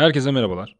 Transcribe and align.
Herkese 0.00 0.30
merhabalar. 0.30 0.76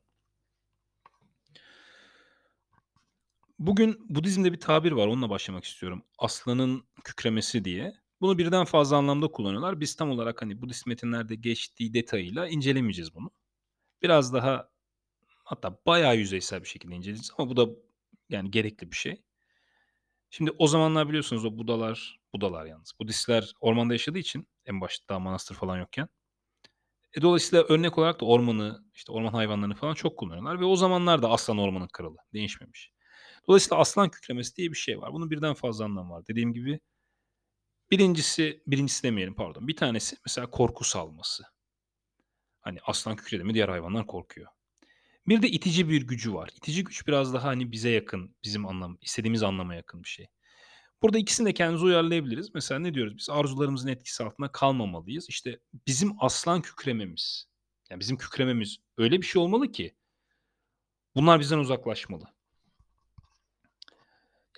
Bugün 3.59 4.07
Budizm'de 4.09 4.53
bir 4.53 4.61
tabir 4.61 4.93
var, 4.93 5.07
onunla 5.07 5.31
başlamak 5.31 5.65
istiyorum. 5.65 6.03
"Aslanın 6.19 6.89
kükremesi" 7.05 7.65
diye. 7.65 7.93
Bunu 8.21 8.39
birden 8.39 8.65
fazla 8.65 8.97
anlamda 8.97 9.29
kullanıyorlar. 9.29 9.81
Biz 9.81 9.97
tam 9.97 10.11
olarak, 10.11 10.43
hani, 10.43 10.63
Budist 10.63 10.87
metinlerde 10.87 11.35
geçtiği 11.35 11.95
detayıyla 11.95 12.49
incelemeyeceğiz 12.49 13.15
bunu. 13.15 13.31
Biraz 14.03 14.35
daha 14.35 14.71
hatta 15.45 15.79
bayağı 15.87 16.17
yüzeysel 16.17 16.63
bir 16.63 16.69
şekilde 16.69 16.95
inceleyeceğiz 16.95 17.31
ama 17.39 17.51
bu 17.51 17.57
da, 17.57 17.67
yani, 18.29 18.51
gerekli 18.51 18.91
bir 18.91 18.97
şey. 18.97 19.23
Şimdi 20.31 20.51
o 20.59 20.67
zamanlar 20.67 21.09
biliyorsunuz 21.09 21.45
o 21.45 21.59
Budalar, 21.59 22.21
Budalar 22.35 22.67
yalnız, 22.67 22.93
Budistler 23.01 23.53
ormanda 23.61 23.95
yaşadığı 23.95 24.19
için 24.19 24.49
en 24.67 24.81
başta 24.81 25.09
daha 25.09 25.19
manastır 25.19 25.55
falan 25.55 25.79
yokken 25.79 26.09
E, 27.17 27.23
dolayısıyla 27.23 27.65
örnek 27.65 27.99
olarak 27.99 28.21
da 28.21 28.25
ormanı, 28.25 28.85
işte, 28.95 29.13
orman 29.13 29.33
hayvanlarını 29.33 29.75
falan 29.75 29.95
çok 29.95 30.19
kullanıyorlar 30.19 30.61
ve 30.61 30.65
o 30.65 30.77
zamanlar 30.77 31.23
da 31.23 31.31
aslan 31.31 31.59
ormanın 31.59 31.89
kralı, 31.93 32.17
değişmemiş. 32.35 32.93
Dolayısıyla 33.49 33.79
aslan 33.79 34.11
kükremesi 34.11 34.57
diye 34.57 34.71
bir 34.71 34.77
şey 34.77 35.01
var. 35.01 35.13
Bunun 35.13 35.31
birden 35.31 35.55
fazla 35.55 35.85
anlamı 35.85 36.11
var. 36.11 36.27
Dediğim 36.29 36.53
gibi 36.53 36.81
birincisi, 37.91 38.63
birincisi 38.67 39.03
demeyelim 39.03 39.35
pardon. 39.35 39.69
Bir 39.69 39.77
tanesi 39.77 40.17
mesela 40.27 40.51
korku 40.51 40.85
salması. 40.85 41.45
Hani 42.61 42.79
aslan 42.83 43.17
kükredi 43.17 43.45
mi 43.45 43.55
diğer 43.55 43.69
hayvanlar 43.69 44.07
korkuyor. 44.07 44.49
Bir 45.29 45.43
de 45.43 45.49
itici 45.49 45.89
bir 45.89 46.03
gücü 46.07 46.35
var. 46.35 46.51
İtici 46.57 46.85
güç 46.85 47.07
biraz 47.09 47.35
daha, 47.35 47.49
hani, 47.49 47.73
bize 47.73 47.91
yakın, 47.91 48.37
bizim 48.45 48.67
anlam 48.67 48.99
istediğimiz 49.03 49.43
anlama 49.43 49.75
yakın 49.75 50.05
bir 50.05 50.09
şey. 50.09 50.27
Burada 51.03 51.19
ikisini 51.19 51.47
de 51.47 51.55
kendimize 51.55 51.85
uyarlayabiliriz. 51.85 52.55
Mesela 52.55 52.79
ne 52.79 52.95
diyoruz 52.95 53.17
biz? 53.17 53.31
Arzularımızın 53.31 53.89
etkisi 53.89 54.25
altında 54.25 54.53
kalmamalıyız. 54.53 55.29
İşte 55.29 55.61
bizim 55.87 56.13
aslan 56.19 56.63
kükrememiz, 56.63 57.49
yani 57.91 58.01
bizim 58.01 58.17
kükrememiz 58.17 58.77
öyle 58.99 59.21
bir 59.21 59.27
şey 59.27 59.43
olmalı 59.43 59.73
ki 59.73 59.95
bunlar 61.15 61.41
bizden 61.41 61.59
uzaklaşmalı. 61.59 62.25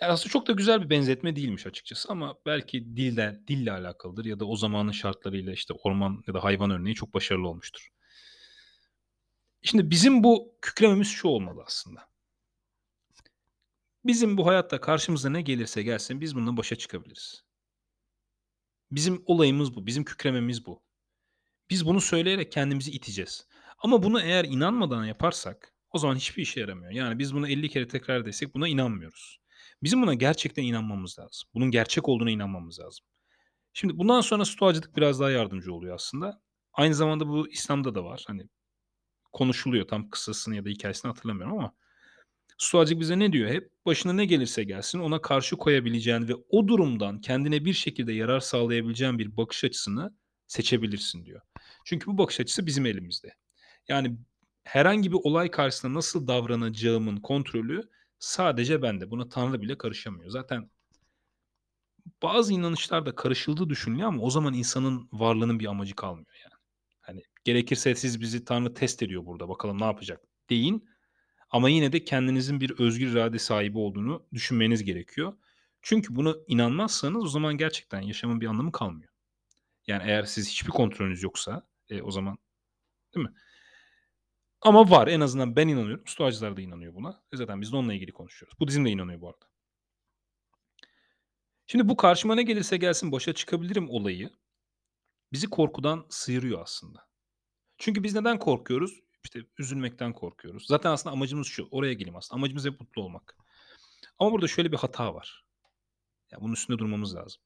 Yani 0.01 0.13
aslında 0.13 0.33
çok 0.33 0.47
da 0.47 0.53
güzel 0.53 0.83
bir 0.85 0.91
benzetme 0.91 1.37
değilmiş 1.37 1.67
açıkçası 1.67 2.09
ama 2.13 2.39
belki 2.47 2.97
dilde 2.97 3.41
dille 3.49 3.73
alakalıdır 3.73 4.25
ya 4.25 4.41
da 4.41 4.45
o 4.45 4.57
zamanın 4.57 4.93
şartlarıyla, 4.93 5.53
işte, 5.53 5.75
orman 5.75 6.25
ya 6.27 6.35
da 6.35 6.45
hayvan 6.45 6.71
örneği 6.71 6.95
çok 6.95 7.15
başarılı 7.15 7.49
olmuştur. 7.49 7.89
Şimdi 9.63 9.91
bizim 9.91 10.25
bu 10.25 10.55
kükrememiz 10.63 11.09
şu 11.09 11.29
olmalı 11.29 11.63
aslında. 11.67 12.12
Bizim 14.05 14.37
bu 14.37 14.47
hayatta 14.47 14.81
karşımıza 14.81 15.31
ne 15.31 15.43
gelirse 15.43 15.83
gelsin 15.83 16.21
biz 16.21 16.37
bununla 16.37 16.57
başa 16.57 16.77
çıkabiliriz. 16.77 17.45
Bizim 18.91 19.23
olayımız 19.27 19.75
bu, 19.75 19.87
bizim 19.87 20.05
kükrememiz 20.05 20.67
bu. 20.67 20.83
Biz 21.71 21.87
bunu 21.87 22.01
söyleyerek 22.01 22.53
kendimizi 22.53 22.91
iteceğiz. 22.91 23.47
Ama 23.79 24.03
bunu 24.03 24.21
eğer 24.21 24.45
inanmadan 24.45 25.05
yaparsak 25.05 25.75
o 25.91 25.99
zaman 25.99 26.17
hiçbir 26.17 26.43
işe 26.43 26.61
yaramıyor. 26.61 26.93
Yani 26.93 27.19
biz 27.19 27.35
bunu 27.35 27.49
50 27.49 27.69
kere 27.69 27.89
tekrar 27.89 28.25
desek 28.25 28.55
buna 28.55 28.69
inanmıyoruz. 28.69 29.39
Bizim 29.83 30.03
buna 30.03 30.15
gerçekten 30.15 30.63
inanmamız 30.63 31.19
lazım. 31.19 31.49
Bunun 31.55 31.71
gerçek 31.71 32.09
olduğuna 32.09 32.31
inanmamız 32.31 32.81
lazım. 32.81 33.07
Şimdi 33.73 33.99
bundan 33.99 34.21
sonra 34.21 34.45
stoacılık 34.45 34.97
biraz 34.97 35.21
daha 35.21 35.31
yardımcı 35.31 35.75
oluyor 35.75 35.95
aslında. 35.95 36.43
Aynı 36.73 36.95
zamanda 36.95 37.29
bu 37.29 37.49
İslam'da 37.49 37.95
da 37.95 38.05
var. 38.05 38.25
Hani 38.27 38.49
konuşuluyor. 39.33 39.89
Tam 39.89 40.11
kıssasını 40.11 40.57
ya 40.57 40.65
da 40.65 40.69
hikayesini 40.69 41.09
hatırlamıyorum 41.09 41.59
ama 41.59 41.75
stoacılık 42.59 43.01
bize 43.01 43.19
ne 43.19 43.33
diyor 43.33 43.51
hep? 43.51 43.71
Başına 43.87 44.13
ne 44.13 44.25
gelirse 44.25 44.65
gelsin 44.65 44.99
ona 44.99 45.23
karşı 45.23 45.57
koyabileceğin 45.57 46.29
ve 46.29 46.33
o 46.49 46.69
durumdan 46.69 47.21
kendine 47.21 47.65
bir 47.65 47.73
şekilde 47.73 48.13
yarar 48.13 48.41
sağlayabileceğin 48.41 49.19
bir 49.19 49.37
bakış 49.37 49.65
açısını 49.65 50.15
seçebilirsin 50.47 51.25
diyor. 51.25 51.41
Çünkü 51.85 52.07
bu 52.07 52.19
bakış 52.19 52.41
açısı 52.41 52.67
bizim 52.67 52.87
elimizde. 52.87 53.35
Yani 53.89 54.17
herhangi 54.65 55.13
bir 55.13 55.19
olay 55.23 55.51
karşısında 55.51 55.95
nasıl 55.95 56.29
davranacağımın 56.29 57.17
kontrolü 57.17 57.91
sadece 58.19 58.83
bende. 58.83 59.11
Buna 59.11 59.29
Tanrı 59.29 59.63
bile 59.63 59.79
karışamıyor. 59.79 60.31
Zaten 60.31 60.71
bazı 62.23 62.53
inanışlarda 62.53 63.15
karışıldığı 63.15 63.69
düşünülüyor 63.69 64.09
ama 64.09 64.23
o 64.23 64.31
zaman 64.31 64.55
insanın 64.55 65.09
varlığının 65.13 65.61
bir 65.61 65.67
amacı 65.67 65.97
kalmıyor 65.97 66.37
yani. 66.43 66.55
Hani 67.01 67.23
gerekirse 67.45 67.95
siz 67.95 68.21
bizi 68.21 68.45
Tanrı 68.45 68.75
test 68.75 69.03
ediyor 69.03 69.27
burada 69.27 69.49
bakalım 69.49 69.81
ne 69.81 69.85
yapacak 69.85 70.21
deyin. 70.51 70.89
Ama 71.53 71.69
yine 71.69 71.93
de 71.93 72.05
kendinizin 72.05 72.61
bir 72.61 72.79
özgür 72.79 73.13
irade 73.13 73.39
sahibi 73.39 73.79
olduğunu 73.79 74.27
düşünmeniz 74.33 74.85
gerekiyor. 74.85 75.33
Çünkü 75.83 76.17
buna 76.17 76.35
inanmazsanız 76.47 77.25
o 77.25 77.29
zaman 77.29 77.57
gerçekten 77.57 78.01
yaşamın 78.01 78.41
bir 78.41 78.47
anlamı 78.47 78.73
kalmıyor. 78.73 79.13
Yani 79.87 80.03
eğer 80.07 80.23
siz 80.23 80.51
hiçbir 80.51 80.71
kontrolünüz 80.71 81.23
yoksa 81.23 81.69
e, 81.89 82.03
o 82.03 82.11
zaman 82.11 82.39
değil 83.15 83.27
mi? 83.27 83.35
Ama 84.61 84.91
var 84.91 85.09
en 85.09 85.21
azından 85.21 85.57
ben 85.57 85.69
inanıyorum. 85.69 86.07
Stoacılar 86.07 86.57
da 86.57 86.61
inanıyor 86.61 86.95
buna. 86.95 87.23
E 87.33 87.37
zaten 87.37 87.61
biz 87.61 87.73
de 87.73 87.77
onunla 87.77 87.95
ilgili 87.95 88.13
konuşuyoruz. 88.13 88.61
Budizm 88.61 88.85
de 88.85 88.91
inanıyor 88.91 89.21
bu 89.21 89.29
arada. 89.29 89.47
Şimdi 91.67 91.89
bu 91.89 91.97
karşıma 91.97 92.35
ne 92.35 92.43
gelirse 92.43 92.77
gelsin 92.77 93.13
başa 93.13 93.33
çıkabilirim 93.33 93.91
olayı 93.91 94.31
bizi 95.33 95.51
korkudan 95.51 96.07
sıyırıyor 96.11 96.63
aslında. 96.63 97.09
Çünkü 97.79 98.03
biz 98.03 98.15
neden 98.15 98.39
korkuyoruz? 98.39 99.02
İşte 99.25 99.41
üzülmekten 99.59 100.13
korkuyoruz. 100.13 100.67
Zaten 100.67 100.91
aslında 100.91 101.13
amacımız 101.13 101.47
şu. 101.47 101.69
Oraya 101.71 101.93
geleyim 101.93 102.17
aslında. 102.17 102.39
Amacımız 102.39 102.65
hep 102.65 102.81
mutlu 102.81 103.03
olmak. 103.03 103.37
Ama 104.19 104.33
burada 104.33 104.49
şöyle 104.49 104.73
bir 104.73 104.77
hata 104.77 105.15
var. 105.15 105.45
Ya 106.31 106.41
bunun 106.41 106.53
üstünde 106.53 106.79
durmamız 106.79 107.15
lazım. 107.15 107.43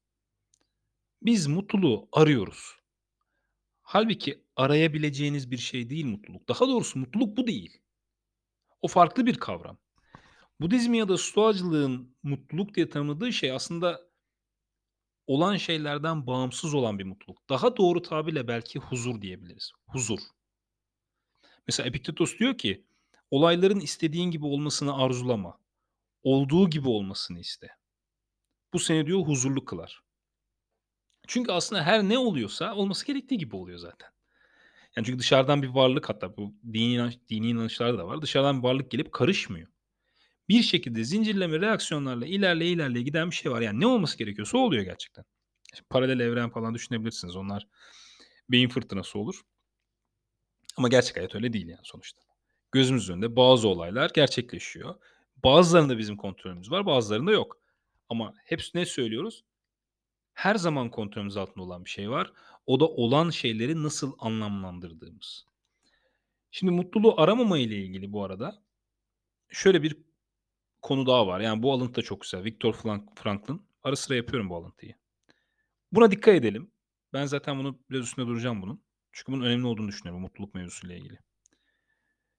Biz 1.21 1.47
mutluluğu 1.47 2.09
arıyoruz. 2.11 2.75
Halbuki 3.81 4.43
arayabileceğiniz 4.55 5.51
bir 5.51 5.57
şey 5.57 5.89
değil 5.89 6.05
mutluluk. 6.05 6.49
Daha 6.49 6.67
doğrusu 6.67 6.99
mutluluk 6.99 7.37
bu 7.37 7.47
değil. 7.47 7.77
O 8.81 8.87
farklı 8.87 9.25
bir 9.25 9.35
kavram. 9.35 9.77
Budizm 10.59 10.93
ya 10.93 11.09
da 11.09 11.17
Stoacılığın 11.17 12.15
mutluluk 12.23 12.75
diye 12.75 12.89
tanımladığı 12.89 13.33
şey 13.33 13.51
aslında 13.51 14.01
olan 15.27 15.57
şeylerden 15.57 16.27
bağımsız 16.27 16.73
olan 16.73 16.99
bir 16.99 17.03
mutluluk. 17.03 17.49
Daha 17.49 17.77
doğru 17.77 18.01
tabirle 18.01 18.47
belki 18.47 18.79
huzur 18.79 19.21
diyebiliriz. 19.21 19.71
Huzur. 19.87 20.19
Mesela 21.67 21.87
Epiktetos 21.87 22.37
diyor 22.39 22.57
ki 22.57 22.83
olayların 23.31 23.79
istediğin 23.79 24.31
gibi 24.31 24.45
olmasını 24.45 24.97
arzulama. 24.97 25.59
Olduğu 26.23 26.69
gibi 26.69 26.89
olmasını 26.89 27.39
iste. 27.39 27.67
Bu 28.73 28.79
seni 28.79 29.07
diyor 29.07 29.19
huzurlu 29.19 29.65
kılar. 29.65 30.03
Çünkü 31.27 31.51
aslında 31.51 31.83
her 31.83 32.03
ne 32.03 32.17
oluyorsa 32.17 32.75
olması 32.75 33.05
gerektiği 33.05 33.37
gibi 33.37 33.55
oluyor 33.55 33.77
zaten. 33.77 34.09
Yani 34.95 35.05
çünkü 35.05 35.19
dışarıdan 35.19 35.61
bir 35.61 35.67
varlık 35.67 36.09
hatta 36.09 36.37
bu 36.37 36.55
dini, 36.73 36.93
inanç, 36.93 37.17
dini 37.29 37.49
inançlarda 37.49 37.97
da 37.97 38.07
var. 38.07 38.21
Dışarıdan 38.21 38.57
bir 38.57 38.63
varlık 38.63 38.91
gelip 38.91 39.11
karışmıyor. 39.11 39.67
Bir 40.49 40.63
şekilde 40.63 41.03
zincirleme 41.03 41.61
reaksiyonlarla 41.61 42.25
ilerleye 42.25 42.71
ilerleye 42.71 43.03
giden 43.03 43.29
bir 43.31 43.35
şey 43.35 43.51
var. 43.51 43.61
Yani 43.61 43.79
ne 43.79 43.87
olması 43.87 44.17
gerekiyorsa 44.17 44.57
oluyor 44.57 44.83
gerçekten. 44.83 45.25
İşte 45.73 45.85
paralel 45.89 46.19
evren 46.19 46.49
falan 46.49 46.75
düşünebilirsiniz. 46.75 47.35
Onlar 47.35 47.67
beyin 48.51 48.69
fırtınası 48.69 49.19
olur. 49.19 49.41
Ama 50.77 50.87
gerçek 50.87 51.17
hayat 51.17 51.35
öyle 51.35 51.53
değil 51.53 51.67
yani 51.67 51.81
sonuçta. 51.83 52.21
Gözümüz 52.71 53.09
önünde 53.09 53.35
bazı 53.35 53.67
olaylar 53.67 54.11
gerçekleşiyor. 54.13 54.95
Bazılarında 55.43 55.97
bizim 55.97 56.17
kontrolümüz 56.17 56.71
var, 56.71 56.85
bazılarında 56.85 57.31
yok. 57.31 57.57
Ama 58.09 58.33
hepsi 58.45 58.77
ne 58.77 58.85
söylüyoruz? 58.85 59.43
Her 60.33 60.55
zaman 60.55 60.91
kontrolümüz 60.91 61.37
altında 61.37 61.63
olan 61.63 61.85
bir 61.85 61.89
şey 61.89 62.09
var. 62.09 62.33
O 62.65 62.79
da 62.79 62.85
olan 62.87 63.29
şeyleri 63.29 63.83
nasıl 63.83 64.15
anlamlandırdığımız. 64.19 65.45
Şimdi 66.51 66.73
mutluluğu 66.73 67.21
aramama 67.21 67.57
ile 67.57 67.77
ilgili 67.77 68.13
bu 68.13 68.23
arada 68.23 68.63
şöyle 69.49 69.83
bir 69.83 69.97
konu 70.81 71.05
daha 71.05 71.27
var. 71.27 71.39
Yani 71.39 71.63
bu 71.63 71.73
alıntı 71.73 71.95
da 71.95 72.01
çok 72.01 72.21
güzel. 72.21 72.43
Viktor 72.43 72.73
Franklin. 73.15 73.67
Ara 73.83 73.95
sıra 73.95 74.15
yapıyorum 74.15 74.49
bu 74.49 74.55
alıntıyı. 74.55 74.95
Buna 75.91 76.11
dikkat 76.11 76.35
edelim. 76.35 76.71
Ben 77.13 77.25
zaten 77.25 77.59
bunu 77.59 77.79
biraz 77.89 78.03
üstünde 78.03 78.27
duracağım 78.27 78.61
bunun. 78.61 78.86
Çünkü 79.17 79.31
bunun 79.31 79.45
önemli 79.45 79.67
olduğunu 79.67 79.87
düşünüyorum 79.87 80.21
mutluluk 80.21 80.55
mevzusuyla 80.55 80.95
ilgili. 80.95 81.19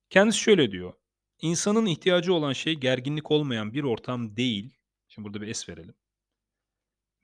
Kendisi 0.09 0.39
şöyle 0.39 0.71
diyor. 0.71 0.93
İnsanın 1.41 1.85
ihtiyacı 1.85 2.33
olan 2.33 2.53
şey 2.53 2.73
gerginlik 2.73 3.31
olmayan 3.31 3.73
bir 3.73 3.83
ortam 3.83 4.35
değil. 4.35 4.77
Şimdi 5.07 5.25
burada 5.25 5.41
bir 5.41 5.47
es 5.47 5.69
verelim. 5.69 5.93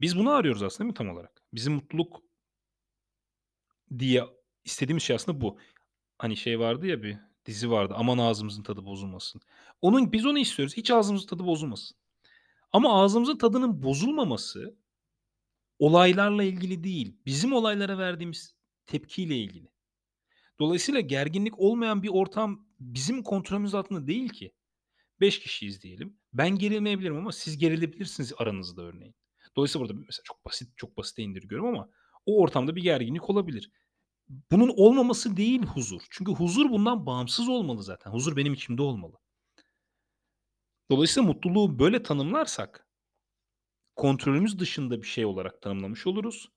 Biz 0.02 0.18
bunu 0.18 0.32
arıyoruz 0.32 0.64
aslında 0.64 0.80
değil 0.80 0.88
mi 0.90 0.94
tam 0.94 1.10
olarak? 1.10 1.44
Bizim 1.54 1.74
mutluluk 1.74 2.22
diye 4.00 4.24
istediğimiz 4.64 5.04
şey 5.04 5.16
aslında 5.16 5.42
bu. 5.42 5.60
Hani 6.18 6.38
şey 6.38 6.60
vardı 6.60 6.88
ya 6.88 7.04
bir 7.04 7.18
dizi 7.46 7.72
vardı. 7.72 7.94
Aman 7.98 8.18
ağzımızın 8.18 8.64
tadı 8.64 8.86
bozulmasın. 8.86 9.42
Onun 9.82 10.12
biz 10.12 10.26
onu 10.26 10.40
istiyoruz. 10.40 10.78
Hiç 10.78 10.92
ağzımızın 10.92 11.28
tadı 11.28 11.46
bozulmasın. 11.46 11.98
Ama 12.72 13.04
ağzımızın 13.04 13.38
tadının 13.38 13.84
bozulmaması 13.84 14.76
olaylarla 15.80 16.44
ilgili 16.44 16.84
değil. 16.84 17.18
Bizim 17.26 17.54
olaylara 17.54 17.98
verdiğimiz 17.98 18.55
tepkiyle 18.86 19.38
ilgili. 19.38 19.72
Dolayısıyla 20.60 21.00
gerginlik 21.00 21.60
olmayan 21.60 22.04
bir 22.04 22.10
ortam 22.10 22.68
bizim 22.80 23.24
kontrolümüz 23.24 23.76
altında 23.76 24.08
değil 24.08 24.30
ki. 24.30 24.54
5 25.20 25.40
kişiyiz 25.40 25.82
diyelim. 25.82 26.18
Ben 26.34 26.50
gerilmeyebilirim 26.50 27.18
ama 27.18 27.32
siz 27.32 27.58
gerilebilirsiniz 27.58 28.34
aranızda 28.38 28.82
örneğin. 28.82 29.16
Dolayısıyla 29.56 29.88
burada 29.88 30.00
mesela 30.08 30.24
çok 30.24 30.46
basit 30.46 30.78
çok 30.78 30.98
basite 30.98 31.24
indirgiyorum 31.24 31.68
ama 31.68 31.90
o 32.26 32.42
ortamda 32.42 32.76
bir 32.76 32.82
gerginlik 32.82 33.30
olabilir. 33.30 33.72
Bunun 34.52 34.74
olmaması 34.76 35.38
değil 35.38 35.64
huzur. 35.64 36.02
Çünkü 36.10 36.32
huzur 36.32 36.70
bundan 36.70 37.06
bağımsız 37.06 37.50
olmalı 37.50 37.84
zaten. 37.84 38.12
Huzur 38.12 38.36
benim 38.36 38.54
içimde 38.54 38.82
olmalı. 38.82 39.18
Dolayısıyla 40.92 41.28
mutluluğu 41.28 41.80
böyle 41.80 42.04
tanımlarsak 42.04 42.88
kontrolümüz 43.96 44.60
dışında 44.60 45.02
bir 45.02 45.08
şey 45.08 45.26
olarak 45.26 45.62
tanımlamış 45.62 46.08
oluruz. 46.08 46.50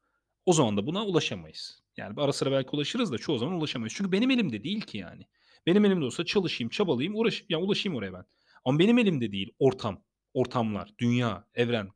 O 0.46 0.52
zaman 0.52 0.76
da 0.76 0.86
buna 0.86 1.06
ulaşamayız. 1.06 1.82
Yani 1.98 2.20
ara 2.20 2.32
sıra 2.32 2.52
belki 2.52 2.70
ulaşırız 2.72 3.12
da 3.12 3.18
çoğu 3.18 3.38
zaman 3.38 3.54
ulaşamayız. 3.54 3.94
Çünkü 3.96 4.12
benim 4.12 4.30
elimde 4.30 4.64
değil 4.64 4.80
ki 4.80 4.98
yani. 4.98 5.22
Benim 5.66 5.84
elimde 5.84 6.04
olsa 6.04 6.24
çalışayım, 6.24 6.70
çabalayayım, 6.70 7.16
uğraş 7.16 7.44
yani 7.48 7.64
ulaşayım 7.64 7.96
oraya 7.96 8.12
ben. 8.12 8.24
Ama 8.64 8.78
benim 8.78 8.98
elimde 8.98 9.32
değil 9.32 9.52
ortam, 9.58 10.02
ortamlar, 10.34 10.92
dünya, 10.98 11.46
evren. 11.54 11.88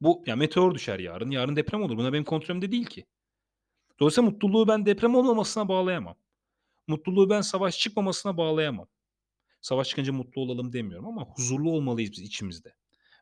Bu 0.00 0.22
ya 0.26 0.36
meteor 0.36 0.74
düşer 0.74 0.98
yarın, 0.98 1.30
yarın 1.30 1.56
deprem 1.56 1.82
olur. 1.82 1.96
Buna 1.96 2.12
benim 2.12 2.24
kontrolümde 2.24 2.72
değil 2.72 2.86
ki. 2.86 3.06
Dolayısıyla 4.00 4.30
mutluluğu 4.30 4.68
ben 4.68 4.86
deprem 4.86 5.14
olmamasına 5.14 5.68
bağlayamam. 5.68 6.16
Mutluluğu 6.86 7.30
ben 7.30 7.40
savaş 7.40 7.78
çıkmamasına 7.78 8.36
bağlayamam. 8.36 8.88
Savaş 9.60 9.88
çıkınca 9.88 10.12
mutlu 10.12 10.42
olalım 10.42 10.72
demiyorum 10.72 11.06
ama 11.06 11.22
huzurlu 11.22 11.70
olmalıyız 11.70 12.12
biz 12.12 12.20
içimizde. 12.20 12.74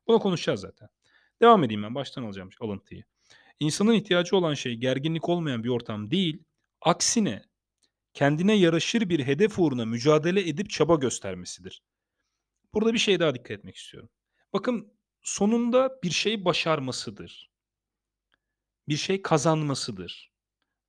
Bunu 0.08 0.19
konuşacağız 0.19 0.61
zaten. 0.61 0.88
Devam 1.43 1.64
edeyim 1.64 1.82
ben 1.82 1.94
baştan 1.94 2.23
alacağım 2.23 2.50
alıntıyı. 2.61 3.05
İnsanın 3.61 3.93
ihtiyacı 3.93 4.37
olan 4.37 4.55
şey 4.55 4.75
gerginlik 4.75 5.29
olmayan 5.29 5.64
bir 5.64 5.69
ortam 5.69 6.11
değil, 6.11 6.44
aksine 6.81 7.43
kendine 8.14 8.55
yaraşır 8.55 9.08
bir 9.08 9.26
hedef 9.26 9.58
uğruna 9.58 9.85
mücadele 9.85 10.49
edip 10.49 10.70
çaba 10.70 10.94
göstermesidir. 10.94 11.82
Burada 12.75 12.93
bir 12.93 12.99
şey 12.99 13.20
daha 13.20 13.35
dikkat 13.35 13.50
etmek 13.50 13.76
istiyorum. 13.76 14.11
Bakın 14.53 14.93
sonunda 15.23 16.03
bir 16.03 16.11
şey 16.11 16.44
başarmasıdır. 16.44 17.50
Bir 18.88 18.97
şey 18.97 19.23
kazanmasıdır. 19.23 20.32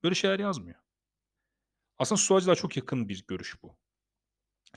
Böyle 0.04 0.16
şeyler 0.16 0.40
yazmıyor. 0.40 0.80
Aslında 2.00 2.22
Stoacılığa 2.22 2.56
çok 2.56 2.78
yakın 2.78 3.10
bir 3.10 3.26
görüş 3.28 3.64
bu. 3.64 3.78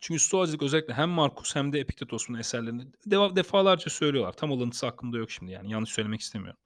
Çünkü 0.00 0.20
Stoacılık 0.20 0.62
özellikle 0.62 0.94
hem 0.94 1.08
Markus 1.08 1.56
hem 1.56 1.72
de 1.72 1.80
Epiktetos'un 1.80 2.34
eserlerinde 2.34 3.36
defalarca 3.36 3.90
söylüyorlar. 3.90 4.32
Tam 4.32 4.52
alıntısı 4.52 4.86
aklımda 4.86 5.18
yok 5.18 5.30
şimdi 5.30 5.52
yani 5.52 5.72
yanlış 5.72 5.90
söylemek 5.90 6.20
istemiyorum. 6.20 6.60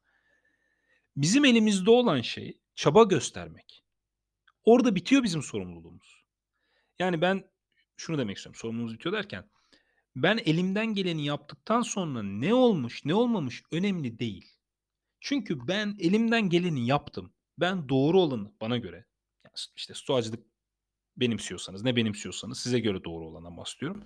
Bizim 1.17 1.45
elimizde 1.45 1.91
olan 1.91 2.21
şey 2.21 2.59
çaba 2.75 3.03
göstermek. 3.03 3.85
Orada 4.65 4.95
bitiyor 4.95 5.23
bizim 5.23 5.43
sorumluluğumuz. 5.43 6.25
Yani 6.99 7.21
ben 7.21 7.45
şunu 7.97 8.19
demek 8.19 8.37
istiyorum. 8.37 8.59
Sorumluluğumuz 8.61 8.95
bitiyor 8.95 9.13
derken 9.13 9.51
ben 10.17 10.39
elimden 10.45 10.87
geleni 10.87 11.25
yaptıktan 11.25 11.83
sonra 11.83 12.23
ne 12.23 12.55
olmuş, 12.55 13.05
ne 13.05 13.15
olmamış 13.15 13.63
önemli 13.73 14.19
değil. 14.19 14.55
Çünkü 15.21 15.69
ben 15.69 15.97
elimden 15.99 16.49
geleni 16.49 16.87
yaptım. 16.87 17.35
Ben 17.59 17.89
doğru 17.89 18.21
olanı 18.21 18.53
bana 18.61 18.79
göre 18.79 18.97
yani 19.45 19.55
işte 19.77 19.95
stoacılık 19.95 20.47
benimsiyorsanız, 21.17 21.83
ne 21.83 21.97
benimsiyorsanız 21.97 22.59
size 22.59 22.81
göre 22.81 23.05
doğru 23.05 23.27
olandan 23.27 23.57
bahsediyorum. 23.57 24.05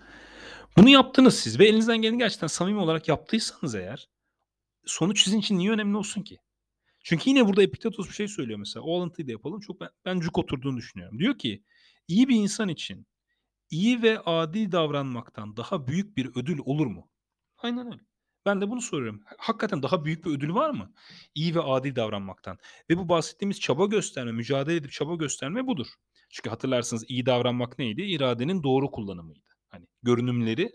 Bunu 0.76 0.88
yaptınız 0.88 1.38
siz 1.40 1.58
ve 1.58 1.68
elinizden 1.68 2.02
geleni 2.02 2.18
gerçekten 2.18 2.46
samimi 2.46 2.78
olarak 2.80 3.08
yaptıysanız 3.08 3.74
eğer 3.74 4.08
sonuç 4.84 5.24
sizin 5.24 5.38
için 5.38 5.58
niye 5.58 5.70
önemli 5.70 5.96
olsun 5.96 6.22
ki? 6.22 6.38
Çünkü 7.04 7.30
yine 7.30 7.48
burada 7.48 7.62
Epiktetos 7.62 8.08
bir 8.08 8.14
şey 8.14 8.28
söylüyor 8.28 8.58
mesela. 8.58 8.84
O 8.84 8.98
alıntıyı 8.98 9.28
da 9.28 9.32
yapalım. 9.32 9.60
Çok 9.60 9.80
ben, 9.80 9.88
ben 10.04 10.20
cuk 10.20 10.38
oturduğunu 10.38 10.76
düşünüyorum. 10.76 11.18
Diyor 11.18 11.38
ki 11.38 11.64
iyi 12.08 12.28
bir 12.28 12.36
insan 12.36 12.68
için 12.68 13.06
iyi 13.70 14.02
ve 14.02 14.20
adil 14.20 14.72
davranmaktan 14.72 15.56
daha 15.56 15.86
büyük 15.86 16.16
bir 16.16 16.26
ödül 16.34 16.58
olur 16.64 16.86
mu? 16.86 17.10
Aynen 17.58 17.86
öyle. 17.86 18.02
Ben 18.46 18.60
de 18.60 18.70
bunu 18.70 18.80
soruyorum. 18.80 19.22
Hakikaten 19.38 19.82
daha 19.82 20.04
büyük 20.04 20.24
bir 20.24 20.30
ödül 20.30 20.54
var 20.54 20.70
mı? 20.70 20.92
İyi 21.34 21.54
ve 21.54 21.60
adil 21.60 21.96
davranmaktan. 21.96 22.58
Ve 22.90 22.98
bu 22.98 23.08
bahsettiğimiz 23.08 23.60
çaba 23.60 23.86
gösterme, 23.86 24.32
mücadele 24.32 24.76
edip 24.76 24.92
çaba 24.92 25.14
gösterme 25.14 25.66
budur. 25.66 25.86
Çünkü 26.30 26.50
hatırlarsınız 26.50 27.04
iyi 27.08 27.26
davranmak 27.26 27.78
neydi? 27.78 28.02
İradenin 28.02 28.62
doğru 28.62 28.90
kullanımıydı. 28.90 29.48
Hani 29.68 29.86
görünümleri 30.02 30.70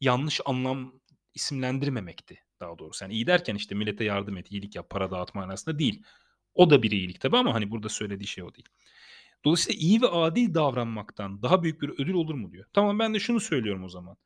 yanlış 0.00 0.40
anlam 0.44 1.00
isimlendirmemekti 1.34 2.38
daha 2.60 2.78
doğrusu. 2.78 3.04
Yani 3.04 3.14
iyi 3.14 3.26
derken 3.26 3.54
işte 3.54 3.74
millete 3.74 4.04
yardım 4.04 4.36
et, 4.36 4.52
iyilik 4.52 4.76
yap, 4.76 4.90
para 4.90 5.10
dağıt 5.10 5.34
manasında 5.34 5.78
değil. 5.78 6.02
O 6.54 6.70
da 6.70 6.82
bir 6.82 6.90
iyilik 6.90 7.20
tabii 7.20 7.36
ama 7.36 7.54
hani 7.54 7.70
burada 7.70 7.88
söylediği 7.88 8.26
şey 8.26 8.44
o 8.44 8.54
değil. 8.54 8.68
Dolayısıyla 9.44 9.80
iyi 9.80 10.02
ve 10.02 10.06
adil 10.08 10.54
davranmaktan 10.54 11.42
daha 11.42 11.62
büyük 11.62 11.82
bir 11.82 11.88
ödül 11.88 12.14
olur 12.14 12.34
mu 12.34 12.52
diyor. 12.52 12.64
Tamam 12.72 12.98
ben 12.98 13.14
de 13.14 13.18
şunu 13.18 13.40
söylüyorum 13.40 13.84
o 13.84 13.88
zaman. 13.88 14.16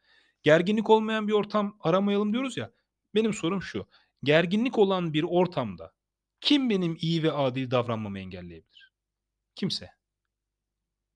Gerginlik 0.42 0.90
olmayan 0.90 1.28
bir 1.28 1.32
ortam 1.32 1.76
aramayalım 1.80 2.32
diyoruz 2.32 2.56
ya. 2.56 2.70
Benim 3.14 3.34
sorum 3.34 3.62
şu. 3.62 3.86
Gerginlik 4.22 4.78
olan 4.78 5.12
bir 5.14 5.22
ortamda 5.22 5.92
kim 6.40 6.70
benim 6.70 6.96
iyi 7.00 7.22
ve 7.22 7.32
adil 7.32 7.70
davranmamı 7.70 8.18
engelleyebilir? 8.18 8.92
Kimse. 9.54 9.90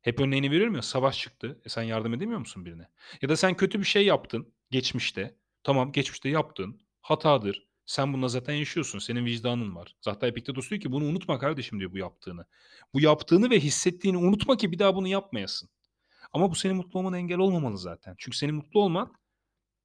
Hep 0.03 0.21
örneğini 0.21 0.51
veriyorum 0.51 0.75
ya 0.75 0.83
savaş 0.83 1.19
çıktı. 1.19 1.61
E 1.65 1.69
sen 1.69 1.83
yardım 1.83 2.15
edemiyor 2.15 2.39
musun 2.41 2.65
birine? 2.65 2.89
Ya 3.23 3.29
da 3.29 3.37
sen 3.37 3.57
kötü 3.57 3.79
bir 3.81 3.85
şey 3.85 4.07
yaptın 4.07 4.55
geçmişte. 4.71 5.37
Tamam 5.63 5.93
geçmişte 5.93 6.29
yaptın. 6.29 6.81
Hatadır. 7.01 7.69
Sen 7.87 8.13
bununla 8.13 8.29
zaten 8.29 8.55
yaşıyorsun. 8.55 8.99
Senin 8.99 9.25
vicdanın 9.25 9.75
var. 9.75 9.97
Zaten 10.01 10.29
Epiktetos 10.29 10.71
diyor 10.71 10.81
ki 10.81 10.93
bunu 10.93 11.05
unutma 11.05 11.39
kardeşim 11.39 11.79
diyor 11.79 11.93
bu 11.93 11.99
yaptığını. 11.99 12.45
Bu 12.95 13.01
yaptığını 13.01 13.51
ve 13.51 13.61
hissettiğini 13.61 14.17
unutma 14.17 14.57
ki 14.57 14.73
bir 14.73 14.79
daha 14.79 14.95
bunu 14.95 15.09
yapmayasın. 15.09 15.71
Ama 16.33 16.51
bu 16.51 16.55
senin 16.55 16.77
mutlu 16.77 16.99
olmana 16.99 17.19
engel 17.19 17.39
olmamalı 17.39 17.79
zaten. 17.79 18.15
Çünkü 18.19 18.37
senin 18.39 18.55
mutlu 18.55 18.83
olman 18.83 19.13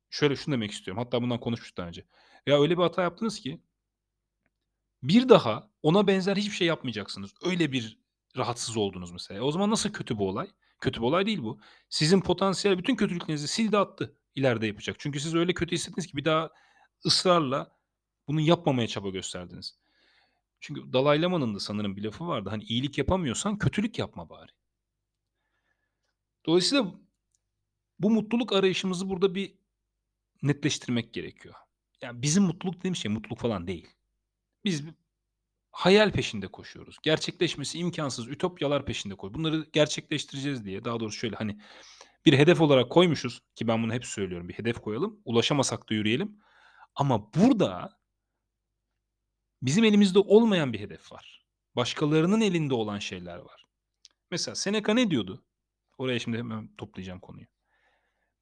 şöyle 0.10 0.36
şunu 0.36 0.54
demek 0.54 0.72
istiyorum. 0.72 1.04
Hatta 1.04 1.22
bundan 1.22 1.40
konuşmuştuk 1.40 1.78
daha 1.78 1.88
önce. 1.88 2.06
Ya 2.48 2.62
öyle 2.62 2.78
bir 2.78 2.84
hata 2.84 3.02
yaptınız 3.02 3.40
ki 3.40 3.62
bir 5.04 5.30
daha 5.30 5.70
ona 5.84 6.08
benzer 6.08 6.36
hiçbir 6.36 6.56
şey 6.56 6.68
yapmayacaksınız. 6.68 7.32
Öyle 7.44 7.72
bir 7.72 8.00
rahatsız 8.38 8.78
oldunuz 8.78 9.12
mesela. 9.12 9.38
E 9.38 9.42
o 9.42 9.52
zaman 9.52 9.72
nasıl 9.72 9.90
kötü 9.94 10.18
bu 10.18 10.30
olay? 10.30 10.48
Kötü 10.82 11.02
bir 11.02 11.06
olay 11.06 11.26
değil 11.26 11.44
bu. 11.44 11.60
Sizin 11.90 12.22
potansiyel 12.22 12.78
bütün 12.78 12.96
kötülüklerinizi 12.96 13.48
sildi 13.48 13.78
attı 13.78 14.18
ileride 14.36 14.68
yapacak. 14.68 14.96
Çünkü 15.00 15.20
siz 15.20 15.36
öyle 15.36 15.54
kötü 15.54 15.76
hissettiniz 15.76 16.08
ki 16.08 16.18
bir 16.18 16.26
daha 16.26 16.50
ısrarla 17.06 17.78
bunu 18.28 18.42
yapmamaya 18.42 18.88
çaba 18.88 19.10
gösterdiniz. 19.10 19.80
Çünkü 20.60 20.94
Dalai 20.94 21.22
Lama'nın 21.22 21.56
da 21.56 21.60
sanırım 21.60 21.96
bir 21.98 22.04
lafı 22.04 22.28
vardı. 22.28 22.50
Hani 22.50 22.64
iyilik 22.64 22.98
yapamıyorsan 22.98 23.58
kötülük 23.58 24.00
yapma 24.00 24.30
bari. 24.30 24.52
Dolayısıyla 26.46 26.96
bu 28.00 28.10
mutluluk 28.10 28.54
arayışımızı 28.54 29.10
burada 29.10 29.36
bir 29.36 29.56
netleştirmek 30.42 31.14
gerekiyor. 31.14 31.56
Yani 32.02 32.22
bizim 32.22 32.44
mutluluk 32.44 32.78
dediğim 32.78 32.96
şey 32.96 33.12
mutluluk 33.12 33.40
falan 33.40 33.68
değil. 33.68 33.88
Biz 34.66 34.84
hayal 35.72 36.12
peşinde 36.12 36.48
koşuyoruz. 36.48 36.98
Gerçekleşmesi 37.04 37.80
imkansız 37.80 38.28
ütopyalar 38.28 38.86
peşinde 38.86 39.16
koy. 39.16 39.34
Bunları 39.34 39.68
gerçekleştireceğiz 39.74 40.66
diye 40.66 40.86
daha 40.86 41.00
doğrusu 41.00 41.18
şöyle 41.18 41.36
hani 41.36 41.60
bir 42.26 42.38
hedef 42.38 42.62
olarak 42.62 42.90
koymuşuz 42.92 43.42
ki 43.56 43.68
ben 43.68 43.84
bunu 43.84 43.94
hep 43.94 44.06
söylüyorum. 44.06 44.50
Bir 44.50 44.54
hedef 44.54 44.82
koyalım. 44.82 45.22
Ulaşamasak 45.26 45.90
da 45.90 45.94
yürüyelim. 45.94 46.40
Ama 46.96 47.34
burada 47.34 48.00
bizim 49.62 49.84
elimizde 49.84 50.20
olmayan 50.20 50.74
bir 50.74 50.80
hedef 50.80 51.12
var. 51.12 51.46
Başkalarının 51.76 52.42
elinde 52.42 52.74
olan 52.74 53.00
şeyler 53.00 53.38
var. 53.38 53.66
Mesela 54.32 54.56
Seneca 54.56 54.94
ne 54.94 55.12
diyordu? 55.12 55.46
Oraya 55.98 56.20
şimdi 56.20 56.38
hemen 56.38 56.76
toplayacağım 56.78 57.20
konuyu. 57.20 57.46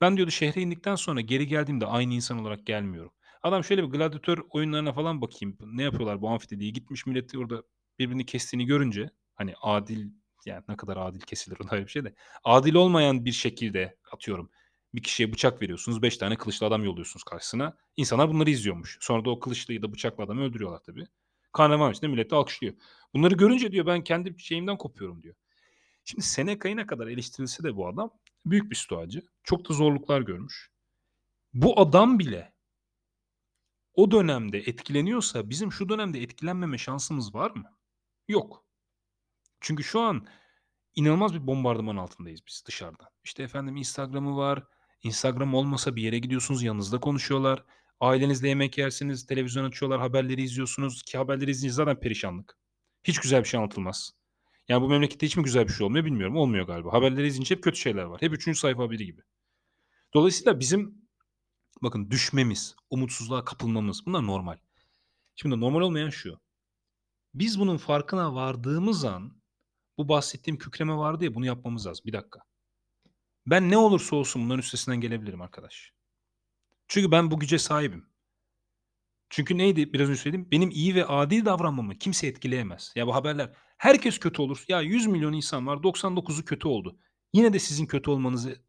Ben 0.02 0.18
diyordu 0.18 0.32
şehre 0.32 0.62
indikten 0.62 0.96
sonra 0.96 1.22
geri 1.22 1.48
geldiğimde 1.48 1.86
aynı 1.86 2.14
insan 2.14 2.40
olarak 2.40 2.66
gelmiyorum. 2.66 3.12
Adam 3.44 3.64
şöyle 3.64 3.84
bir 3.84 3.88
gladyatör 3.88 4.38
oyunlarına 4.50 4.94
falan 4.94 5.22
bakayım. 5.22 5.58
Ne 5.62 5.84
yapıyorlar 5.84 6.22
bu 6.22 6.30
amfide 6.30 6.60
diye. 6.60 6.72
Gitmiş 6.72 7.06
milleti 7.06 7.38
orada 7.38 7.64
birbirini 8.00 8.26
kestiğini 8.26 8.66
görünce 8.66 9.10
hani 9.36 9.54
adil 9.62 10.10
yani 10.46 10.64
ne 10.70 10.76
kadar 10.76 10.98
adil 10.98 11.20
kesilir 11.20 11.58
ona 11.64 11.72
öyle 11.72 11.86
bir 11.86 11.92
şey 11.92 12.04
de. 12.04 12.16
Adil 12.44 12.74
olmayan 12.74 13.26
bir 13.26 13.32
şekilde 13.32 13.98
atıyorum. 14.12 14.50
Bir 14.94 15.04
kişiye 15.04 15.34
bıçak 15.34 15.62
veriyorsunuz. 15.62 16.02
Beş 16.02 16.18
tane 16.18 16.36
kılıçlı 16.36 16.66
adam 16.66 16.84
yolluyorsunuz 16.84 17.24
karşısına. 17.24 17.78
İnsanlar 17.98 18.30
bunları 18.30 18.50
izliyormuş. 18.50 18.98
Sonra 19.02 19.26
da 19.26 19.30
o 19.30 19.40
kılıçlıyı 19.40 19.82
da 19.82 19.94
bıçaklı 19.94 20.24
adamı 20.24 20.44
öldürüyorlar 20.44 20.80
tabii. 20.84 21.06
Karnaval 21.54 21.92
içinde 21.92 22.08
millet 22.08 22.32
de 22.32 22.36
alkışlıyor. 22.36 22.74
Bunları 23.14 23.36
görünce 23.36 23.72
diyor 23.72 23.86
ben 23.86 24.04
kendi 24.04 24.40
şeyimden 24.40 24.78
kopuyorum 24.78 25.24
diyor. 25.24 25.36
Şimdi 26.06 26.22
Seneca'yı 26.24 26.78
ne 26.78 26.86
kadar 26.86 27.08
eleştirilse 27.08 27.64
de 27.64 27.76
bu 27.76 27.88
adam 27.88 28.12
büyük 28.46 28.72
bir 28.72 28.76
stoacı. 28.76 29.22
Çok 29.44 29.70
da 29.70 29.74
zorluklar 29.74 30.22
görmüş. 30.22 30.72
Bu 31.54 31.80
adam 31.80 32.20
bile 32.20 32.54
o 33.94 34.12
dönemde 34.12 34.58
etkileniyorsa 34.58 35.50
bizim 35.50 35.72
şu 35.72 35.90
dönemde 35.90 36.22
etkilenmeme 36.22 36.78
şansımız 36.78 37.36
var 37.36 37.52
mı? 37.52 37.78
Yok. 38.28 38.66
Çünkü 39.62 39.84
şu 39.84 40.00
an 40.00 40.28
inanılmaz 40.96 41.34
bir 41.34 41.48
bombardıman 41.48 41.98
altındayız 41.98 42.42
biz 42.48 42.64
dışarıdan. 42.68 43.08
İşte 43.24 43.44
efendim 43.44 43.78
Instagram'ı 43.78 44.38
var. 44.38 44.64
Instagram 45.04 45.54
olmasa 45.54 45.96
bir 45.96 46.02
yere 46.02 46.20
gidiyorsunuz 46.20 46.64
yanınızda 46.64 47.00
konuşuyorlar. 47.00 47.64
Ailenizle 48.00 48.50
yemek 48.50 48.78
yersiniz, 48.78 49.26
televizyon 49.26 49.66
açıyorlar, 49.66 50.00
haberleri 50.00 50.42
izliyorsunuz. 50.42 51.04
Ki 51.04 51.18
haberleri 51.18 51.52
izleyince 51.52 51.76
zaten 51.76 52.00
perişanlık. 52.00 52.58
Hiç 53.04 53.20
güzel 53.20 53.44
bir 53.44 53.48
şey 53.48 53.58
anlatılmaz. 53.58 54.12
Yani 54.68 54.82
bu 54.82 54.90
memlekette 54.90 55.26
hiç 55.26 55.38
mi 55.38 55.44
güzel 55.44 55.68
bir 55.68 55.74
şey 55.74 55.86
olmuyor 55.86 56.06
bilmiyorum. 56.06 56.36
Olmuyor 56.36 56.68
galiba. 56.68 56.94
Haberleri 56.94 57.28
izleyince 57.28 57.56
hep 57.56 57.64
kötü 57.64 57.80
şeyler 57.80 58.04
var. 58.04 58.22
Hep 58.22 58.34
üçüncü 58.34 58.60
sayfa 58.60 58.84
haberi 58.84 59.06
gibi. 59.06 59.22
Dolayısıyla 60.14 60.60
bizim 60.60 60.96
bakın 61.84 62.12
düşmemiz, 62.12 62.76
umutsuzluğa 62.90 63.46
kapılmamız 63.46 64.06
bunlar 64.06 64.28
normal. 64.28 64.58
Şimdi 65.36 65.60
normal 65.60 65.82
olmayan 65.82 66.10
şu. 66.10 66.40
Biz 67.34 67.60
bunun 67.60 67.78
farkına 67.78 68.36
vardığımız 68.36 69.06
an 69.06 69.42
Bu 69.98 70.08
bahsettiğim 70.08 70.58
kükreme 70.58 70.94
vardı 70.98 71.24
ya 71.26 71.36
bunu 71.36 71.46
yapmamız 71.46 71.88
lazım. 71.88 72.06
Bir 72.06 72.14
dakika. 72.14 72.40
Ben 73.46 73.70
ne 73.70 73.78
olursa 73.78 74.16
olsun 74.16 74.44
bunların 74.46 74.60
üstesinden 74.60 75.02
gelebilirim 75.02 75.42
arkadaş. 75.42 75.94
Çünkü 76.88 77.12
ben 77.12 77.32
bu 77.32 77.40
güce 77.40 77.60
sahibim. 77.60 78.10
Çünkü 79.30 79.58
neydi 79.58 79.94
biraz 79.94 80.10
önce 80.10 80.22
söylediğim? 80.22 80.52
Benim 80.52 80.70
iyi 80.70 80.96
ve 80.96 81.06
adil 81.06 81.46
davranmamı 81.46 81.96
kimse 81.98 82.28
etkileyemez. 82.28 82.94
Ya 82.96 83.08
bu 83.08 83.16
haberler 83.16 83.54
herkes 83.78 84.20
kötü 84.20 84.42
olur. 84.42 84.66
Ya 84.68 84.82
100 84.82 85.08
milyon 85.08 85.34
insan 85.34 85.68
var 85.68 85.84
99'u 85.84 86.46
kötü 86.46 86.68
oldu. 86.68 87.00
Yine 87.34 87.54
de 87.54 87.60
sizin 87.60 87.86
kötü 87.86 88.10
olmanızı 88.10 88.62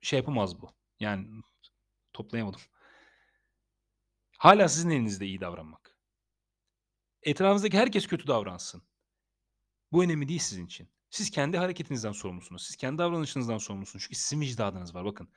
şey 0.00 0.18
yapamaz 0.18 0.62
bu. 0.62 0.70
Yani 1.00 1.28
toplayamadım. 2.12 2.60
Hala 4.38 4.68
sizin 4.68 4.90
elinizde 4.90 5.26
iyi 5.26 5.40
davranmak. 5.40 5.96
Etrafınızdaki 7.22 7.78
herkes 7.78 8.06
kötü 8.06 8.26
davransın. 8.26 8.82
Bu 9.92 10.04
önemli 10.04 10.28
değil 10.28 10.40
sizin 10.40 10.66
için. 10.66 10.88
Siz 11.14 11.30
kendi 11.30 11.58
hareketinizden 11.58 12.12
sorumlusunuz. 12.12 12.66
Siz 12.66 12.76
kendi 12.76 12.98
davranışınızdan 12.98 13.58
sorumlusunuz. 13.58 14.02
Çünkü 14.02 14.14
sizin 14.14 14.40
vicdanınız 14.40 14.94
var. 14.94 15.04
Bakın. 15.04 15.28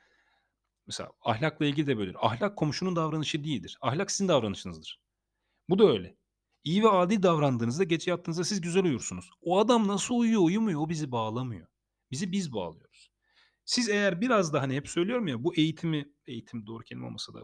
Mesela 0.86 1.10
ahlakla 1.22 1.66
ilgili 1.66 1.86
de 1.86 1.98
böyledir. 1.98 2.16
Ahlak 2.20 2.56
komşunun 2.56 2.96
davranışı 2.96 3.44
değildir. 3.44 3.78
Ahlak 3.80 4.10
sizin 4.10 4.28
davranışınızdır. 4.28 5.00
Bu 5.68 5.78
da 5.78 5.88
öyle. 5.88 6.16
İyi 6.64 6.82
ve 6.82 6.88
adil 6.88 7.22
davrandığınızda 7.22 7.84
gece 7.84 8.10
yattığınızda 8.10 8.44
siz 8.44 8.60
güzel 8.60 8.84
uyursunuz. 8.84 9.30
O 9.40 9.58
adam 9.58 9.88
nasıl 9.88 10.14
uyuyor 10.14 10.42
uyumuyor 10.42 10.80
o 10.80 10.88
bizi 10.88 11.12
bağlamıyor. 11.12 11.66
Bizi 12.10 12.32
biz 12.32 12.52
bağlıyoruz. 12.52 13.10
Siz 13.64 13.88
eğer 13.88 14.20
biraz 14.20 14.52
da 14.52 14.62
hani 14.62 14.74
hep 14.74 14.88
söylüyorum 14.88 15.26
ya 15.26 15.44
bu 15.44 15.54
eğitimi, 15.54 16.12
eğitim 16.26 16.66
doğru 16.66 16.84
kelime 16.84 17.06
olmasa 17.06 17.34
da 17.34 17.40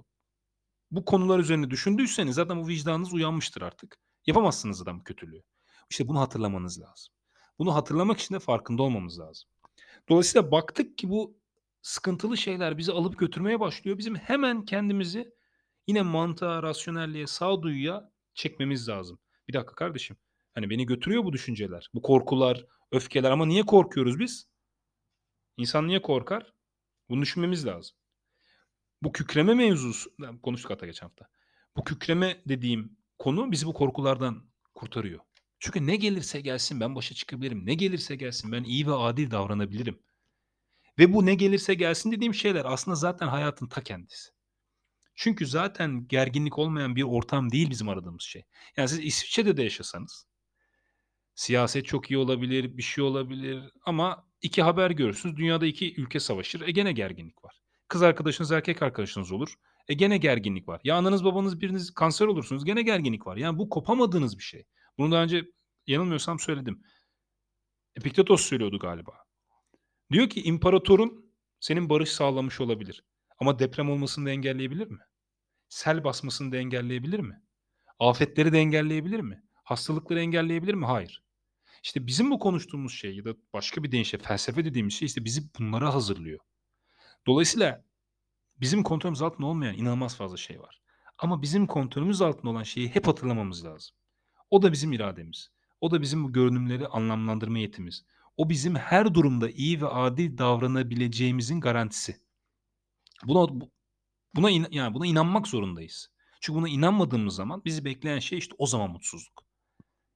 bu 0.90 1.04
konular 1.04 1.38
üzerine 1.38 1.70
düşündüyseniz 1.70 2.34
zaten 2.34 2.62
bu 2.62 2.68
vicdanınız 2.68 3.12
uyanmıştır 3.12 3.62
artık. 3.62 3.98
Yapamazsınız 4.26 4.82
adam 4.82 5.04
kötülüğü. 5.04 5.42
İşte 5.90 6.08
bunu 6.08 6.20
hatırlamanız 6.20 6.80
lazım. 6.80 7.14
Bunu 7.58 7.74
hatırlamak 7.74 8.18
için 8.18 8.34
de 8.34 8.38
farkında 8.38 8.82
olmamız 8.82 9.18
lazım. 9.20 9.48
Dolayısıyla 10.08 10.50
baktık 10.50 10.98
ki 10.98 11.10
bu 11.10 11.36
sıkıntılı 11.82 12.36
şeyler 12.36 12.78
bizi 12.78 12.92
alıp 12.92 13.18
götürmeye 13.18 13.60
başlıyor. 13.60 13.98
Bizim 13.98 14.14
hemen 14.14 14.64
kendimizi 14.64 15.34
yine 15.86 16.02
mantığa, 16.02 16.62
rasyonelliğe, 16.62 17.26
sağduyuya 17.26 18.10
çekmemiz 18.34 18.88
lazım. 18.88 19.18
Bir 19.48 19.52
dakika 19.52 19.74
kardeşim. 19.74 20.16
Hani 20.54 20.70
beni 20.70 20.86
götürüyor 20.86 21.24
bu 21.24 21.32
düşünceler, 21.32 21.90
bu 21.94 22.02
korkular, 22.02 22.66
öfkeler 22.92 23.30
ama 23.30 23.46
niye 23.46 23.62
korkuyoruz 23.62 24.18
biz? 24.18 24.48
İnsan 25.56 25.88
niye 25.88 26.02
korkar? 26.02 26.52
Bunu 27.08 27.22
düşünmemiz 27.22 27.66
lazım. 27.66 27.96
Bu 29.02 29.12
kükreme 29.12 29.54
mevzusu, 29.54 30.10
konuştuk 30.42 30.70
hatta 30.70 30.86
geçen 30.86 31.06
hafta. 31.06 31.28
Bu 31.76 31.84
kükreme 31.84 32.42
dediğim 32.48 32.96
konu 33.18 33.52
bizi 33.52 33.66
bu 33.66 33.74
korkulardan 33.74 34.44
kurtarıyor. 34.74 35.20
Çünkü 35.58 35.86
ne 35.86 35.96
gelirse 35.96 36.40
gelsin 36.40 36.80
ben 36.80 36.94
başa 36.94 37.14
çıkabilirim. 37.14 37.66
Ne 37.66 37.74
gelirse 37.74 38.16
gelsin 38.16 38.52
ben 38.52 38.64
iyi 38.64 38.86
ve 38.86 38.94
adil 38.94 39.30
davranabilirim. 39.30 40.02
Ve 40.98 41.12
bu 41.12 41.26
ne 41.26 41.34
gelirse 41.34 41.74
gelsin 41.74 42.12
dediğim 42.12 42.34
şeyler 42.34 42.64
aslında 42.64 42.94
zaten 42.94 43.28
hayatın 43.28 43.66
ta 43.66 43.82
kendisi. 43.82 44.30
Çünkü 45.14 45.46
zaten 45.46 46.08
gerginlik 46.08 46.58
olmayan 46.58 46.96
bir 46.96 47.02
ortam 47.02 47.52
değil 47.52 47.70
bizim 47.70 47.88
aradığımız 47.88 48.22
şey. 48.22 48.42
Yani 48.76 48.88
siz 48.88 48.98
İsviçre'de 48.98 49.56
de 49.56 49.62
yaşasanız 49.62 50.26
siyaset 51.34 51.86
çok 51.86 52.10
iyi 52.10 52.18
olabilir, 52.18 52.76
bir 52.76 52.82
şey 52.82 53.04
olabilir 53.04 53.72
ama 53.84 54.26
iki 54.42 54.62
haber 54.62 54.90
görürsünüz. 54.90 55.36
Dünyada 55.36 55.66
iki 55.66 56.00
ülke 56.00 56.20
savaşır. 56.20 56.60
E 56.60 56.70
gene 56.70 56.92
gerginlik 56.92 57.44
var. 57.44 57.60
Kız 57.88 58.02
arkadaşınız 58.02 58.52
erkek 58.52 58.82
arkadaşınız 58.82 59.32
olur. 59.32 59.54
E 59.88 59.94
gene 59.94 60.18
gerginlik 60.18 60.68
var. 60.68 60.80
Ya 60.84 60.96
ananız 60.96 61.24
babanız 61.24 61.60
biriniz 61.60 61.94
kanser 61.94 62.26
olursunuz. 62.26 62.64
Gene 62.64 62.82
gerginlik 62.82 63.26
var. 63.26 63.36
Yani 63.36 63.58
bu 63.58 63.68
kopamadığınız 63.68 64.38
bir 64.38 64.42
şey. 64.42 64.64
Bunu 64.98 65.12
daha 65.12 65.22
önce 65.22 65.44
yanılmıyorsam 65.86 66.38
söyledim. 66.38 66.82
Epiktetos 67.96 68.42
söylüyordu 68.42 68.78
galiba. 68.78 69.12
Diyor 70.12 70.28
ki 70.28 70.42
imparatorun 70.42 71.34
senin 71.60 71.88
barış 71.88 72.10
sağlamış 72.10 72.60
olabilir. 72.60 73.04
Ama 73.38 73.58
deprem 73.58 73.90
olmasını 73.90 74.26
da 74.26 74.30
engelleyebilir 74.30 74.86
mi? 74.86 75.00
Sel 75.68 76.04
basmasını 76.04 76.52
da 76.52 76.56
engelleyebilir 76.56 77.20
mi? 77.20 77.42
Afetleri 77.98 78.52
de 78.52 78.58
engelleyebilir 78.58 79.20
mi? 79.20 79.42
Hastalıkları 79.64 80.20
engelleyebilir 80.20 80.74
mi? 80.74 80.86
Hayır. 80.86 81.22
İşte 81.82 82.06
bizim 82.06 82.30
bu 82.30 82.38
konuştuğumuz 82.38 82.92
şey 82.92 83.16
ya 83.16 83.24
da 83.24 83.34
başka 83.52 83.82
bir 83.82 83.92
deyişle 83.92 84.18
felsefe 84.18 84.64
dediğimiz 84.64 84.94
şey 84.94 85.06
işte 85.06 85.24
bizi 85.24 85.54
bunlara 85.58 85.94
hazırlıyor. 85.94 86.40
Dolayısıyla 87.26 87.84
bizim 88.60 88.82
kontrolümüz 88.82 89.22
altında 89.22 89.46
olmayan 89.46 89.74
inanılmaz 89.74 90.16
fazla 90.16 90.36
şey 90.36 90.60
var. 90.60 90.82
Ama 91.18 91.42
bizim 91.42 91.66
kontrolümüz 91.66 92.22
altında 92.22 92.50
olan 92.50 92.62
şeyi 92.62 92.88
hep 92.88 93.06
hatırlamamız 93.06 93.64
lazım. 93.64 93.96
O 94.54 94.62
da 94.62 94.72
bizim 94.72 94.92
irademiz. 94.92 95.50
O 95.80 95.90
da 95.90 96.02
bizim 96.02 96.24
bu 96.24 96.32
görünümleri 96.32 96.88
anlamlandırma 96.88 97.58
yetimiz. 97.58 98.04
O 98.36 98.48
bizim 98.50 98.74
her 98.74 99.14
durumda 99.14 99.50
iyi 99.50 99.80
ve 99.80 99.86
adil 99.86 100.38
davranabileceğimizin 100.38 101.60
garantisi. 101.60 102.20
Buna 103.24 103.68
buna 104.34 104.50
in, 104.50 104.66
yani 104.70 104.94
buna 104.94 105.06
inanmak 105.06 105.48
zorundayız. 105.48 106.10
Çünkü 106.40 106.58
buna 106.58 106.68
inanmadığımız 106.68 107.34
zaman 107.34 107.64
bizi 107.64 107.84
bekleyen 107.84 108.18
şey 108.18 108.38
işte 108.38 108.54
o 108.58 108.66
zaman 108.66 108.90
mutsuzluk. 108.90 109.44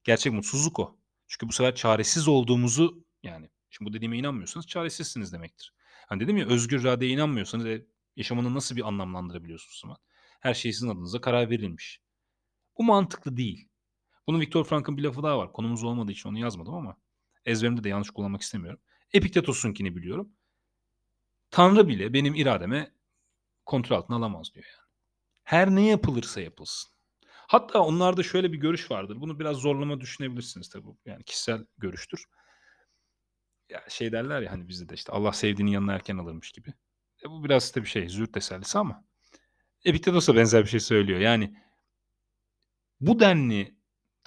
Gerçek 0.05 0.33
mutsuzluk 0.33 0.79
o. 0.79 0.99
Çünkü 1.29 1.49
bu 1.49 1.53
sefer 1.53 1.75
çaresiz 1.75 2.29
olduğumuzu 2.29 3.05
yani 3.23 3.51
şimdi 3.71 3.91
bu 3.91 3.95
dediğime 3.95 4.19
inanmıyorsanız 4.19 4.67
çaresizsiniz 4.67 5.33
demektir. 5.33 5.75
Hani 6.07 6.21
dedim 6.21 6.37
ya 6.37 6.47
özgür 6.47 6.81
iradeye 6.81 7.13
inanmıyorsanız 7.13 7.67
e, 7.67 7.87
yaşamını 8.17 8.55
nasıl 8.55 8.77
bir 8.77 8.89
anlamlandırabiliyorsunuz 8.89 9.81
zaman? 9.81 9.97
Her 10.41 10.55
şey 10.55 10.73
sizin 10.73 10.89
adınıza 10.89 11.21
karar 11.21 11.51
verilmiş. 11.51 12.01
Bu 12.79 12.85
mantıklı 12.85 13.37
değil. 13.37 13.69
Bunun 14.29 14.41
Viktor 14.41 14.65
Frankl'ın 14.65 14.97
bir 14.97 15.03
lafı 15.03 15.23
daha 15.23 15.39
var. 15.39 15.53
Konumuz 15.53 15.85
olmadığı 15.85 16.13
için 16.13 16.29
onu 16.29 16.39
yazmadım 16.39 16.75
ama 16.75 16.97
ezberimde 17.45 17.85
de 17.85 17.89
yanlış 17.89 18.11
kullanmak 18.11 18.43
istemiyorum. 18.43 18.81
Epiktetos'unkini 19.13 19.97
biliyorum. 19.97 20.33
Tanrı 21.51 21.89
bile 21.89 22.13
benim 22.13 22.35
irademe 22.35 22.93
kontrol 23.67 23.97
altına 23.97 24.17
alamaz 24.17 24.55
diyor 24.55 24.67
yani. 24.67 24.89
Her 25.45 25.71
ne 25.71 25.87
yapılırsa 25.87 26.41
yapılsın. 26.41 26.91
Hatta 27.31 27.81
onlarda 27.81 28.23
şöyle 28.23 28.53
bir 28.53 28.59
görüş 28.59 28.91
vardır. 28.91 29.21
Bunu 29.21 29.41
biraz 29.41 29.57
zorlama 29.57 30.01
düşünebilirsiniz 30.01 30.69
tabii. 30.69 30.89
Yani 31.05 31.25
kişisel 31.25 31.67
görüştür. 31.79 32.25
Ya 33.69 33.85
şey 33.89 34.13
derler 34.13 34.43
ya 34.43 34.53
hani 34.53 34.69
bizde 34.69 34.89
de 34.89 34.95
işte 34.95 35.13
Allah 35.13 35.33
sevdiğinin 35.33 35.71
yanına 35.71 35.95
erken 35.95 36.19
alırmış 36.19 36.53
gibi. 36.53 36.75
E 37.25 37.31
bu 37.31 37.45
biraz 37.45 37.77
bir 37.77 37.85
şey 37.85 38.09
züğürt 38.09 38.33
tesellisi 38.33 38.79
ama 38.79 39.05
Epiktetos 39.85 40.29
da 40.29 40.37
benzer 40.37 40.65
bir 40.65 40.69
şey 40.69 40.81
söylüyor. 40.81 41.21
Yani 41.21 41.57
bu 43.01 43.21
denli 43.21 43.78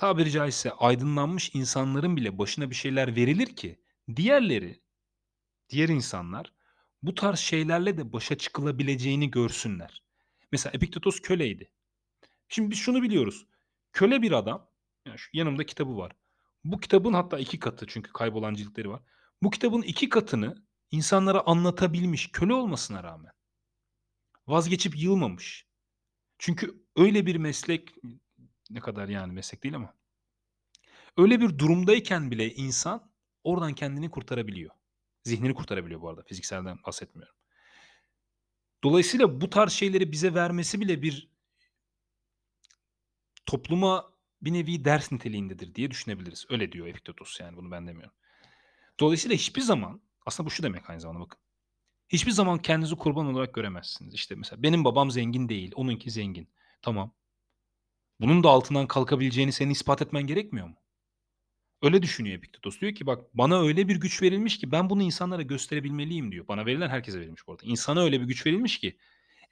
tabiri 0.02 0.32
caizse 0.32 0.72
aydınlanmış 0.72 1.56
insanların 1.56 2.18
bile 2.18 2.38
başına 2.38 2.70
bir 2.70 2.76
şeyler 2.76 3.16
verilir 3.16 3.56
ki 3.56 3.82
diğerleri, 4.16 4.82
diğer 5.70 5.90
insanlar 5.90 6.54
bu 7.04 7.16
tarz 7.16 7.40
şeylerle 7.40 7.98
de 7.98 8.14
başa 8.14 8.38
çıkılabileceğini 8.38 9.32
görsünler. 9.32 10.04
Mesela 10.52 10.74
Epiktetos 10.74 11.20
köleydi. 11.20 11.72
Şimdi 12.50 12.72
biz 12.72 12.78
şunu 12.78 13.02
biliyoruz. 13.02 13.46
Köle 13.94 14.22
bir 14.22 14.32
adam, 14.32 14.70
yani 15.06 15.18
şu 15.18 15.30
yanımda 15.34 15.66
kitabı 15.66 15.98
var. 15.98 16.12
Bu 16.64 16.80
kitabın 16.80 17.14
hatta 17.14 17.40
iki 17.40 17.60
katı 17.60 17.86
çünkü 17.88 18.14
kaybolan 18.14 18.54
ciltleri 18.54 18.90
var. 18.90 19.02
Bu 19.44 19.50
kitabın 19.50 19.82
iki 19.82 20.10
katını 20.10 20.66
insanlara 20.92 21.42
anlatabilmiş 21.46 22.32
köle 22.32 22.54
olmasına 22.54 23.04
rağmen 23.04 23.32
vazgeçip 24.48 24.98
yılmamış. 24.98 25.68
Çünkü 26.38 26.86
öyle 26.96 27.26
bir 27.26 27.36
meslek 27.36 27.90
ne 28.74 28.80
kadar 28.80 29.10
yani 29.10 29.34
meslek 29.34 29.64
değil 29.64 29.76
ama 29.76 29.94
öyle 31.18 31.42
bir 31.42 31.58
durumdayken 31.58 32.32
bile 32.32 32.54
insan 32.54 33.12
oradan 33.44 33.74
kendini 33.74 34.12
kurtarabiliyor. 34.12 34.72
Zihnini 35.24 35.54
kurtarabiliyor 35.54 36.02
bu 36.02 36.10
arada. 36.10 36.24
Fizikselden 36.24 36.78
bahsetmiyorum. 36.86 37.36
Dolayısıyla 38.84 39.42
bu 39.42 39.50
tarz 39.50 39.72
şeyleri 39.72 40.12
bize 40.12 40.34
vermesi 40.34 40.82
bile 40.82 41.02
bir 41.02 41.32
topluma 43.46 44.12
bir 44.42 44.54
nevi 44.54 44.86
ders 44.86 45.12
niteliğindedir 45.12 45.76
diye 45.76 45.92
düşünebiliriz. 45.92 46.46
Öyle 46.50 46.72
diyor 46.72 46.88
Epiktetos 46.88 47.40
yani 47.40 47.58
bunu 47.58 47.72
ben 47.72 47.88
demiyorum. 47.88 48.16
Dolayısıyla 49.00 49.36
hiçbir 49.36 49.62
zaman 49.62 50.02
aslında 50.26 50.48
bu 50.48 50.52
şu 50.52 50.64
demek 50.64 50.90
aynı 50.90 51.02
zamanda 51.02 51.20
bakın. 51.20 51.40
Hiçbir 52.10 52.32
zaman 52.32 52.62
kendinizi 52.62 52.96
kurban 52.96 53.26
olarak 53.26 53.54
göremezsiniz. 53.54 54.14
İşte 54.14 54.36
mesela 54.36 54.64
benim 54.64 54.86
babam 54.86 55.12
zengin 55.12 55.50
değil, 55.50 55.72
onunki 55.76 56.12
zengin. 56.12 56.50
Tamam. 56.82 57.14
Bunun 58.22 58.44
da 58.44 58.50
altından 58.50 58.88
kalkabileceğini 58.88 59.52
senin 59.52 59.72
ispat 59.72 60.02
etmen 60.02 60.28
gerekmiyor 60.28 60.68
mu? 60.68 60.76
Öyle 61.82 62.02
düşünüyor 62.02 62.38
Epiktetos. 62.38 62.82
Diyor 62.82 62.96
ki 62.96 63.06
bak 63.06 63.20
bana 63.34 63.62
öyle 63.62 63.88
bir 63.88 63.96
güç 63.96 64.22
verilmiş 64.22 64.58
ki 64.58 64.72
ben 64.72 64.90
bunu 64.90 65.04
insanlara 65.04 65.42
gösterebilmeliyim 65.42 66.32
diyor. 66.32 66.48
Bana 66.48 66.66
verilen 66.66 66.90
herkese 66.90 67.20
verilmiş 67.20 67.48
bu 67.48 67.52
arada. 67.52 67.64
İnsana 67.66 68.02
öyle 68.02 68.22
bir 68.22 68.26
güç 68.26 68.46
verilmiş 68.46 68.80
ki 68.80 68.98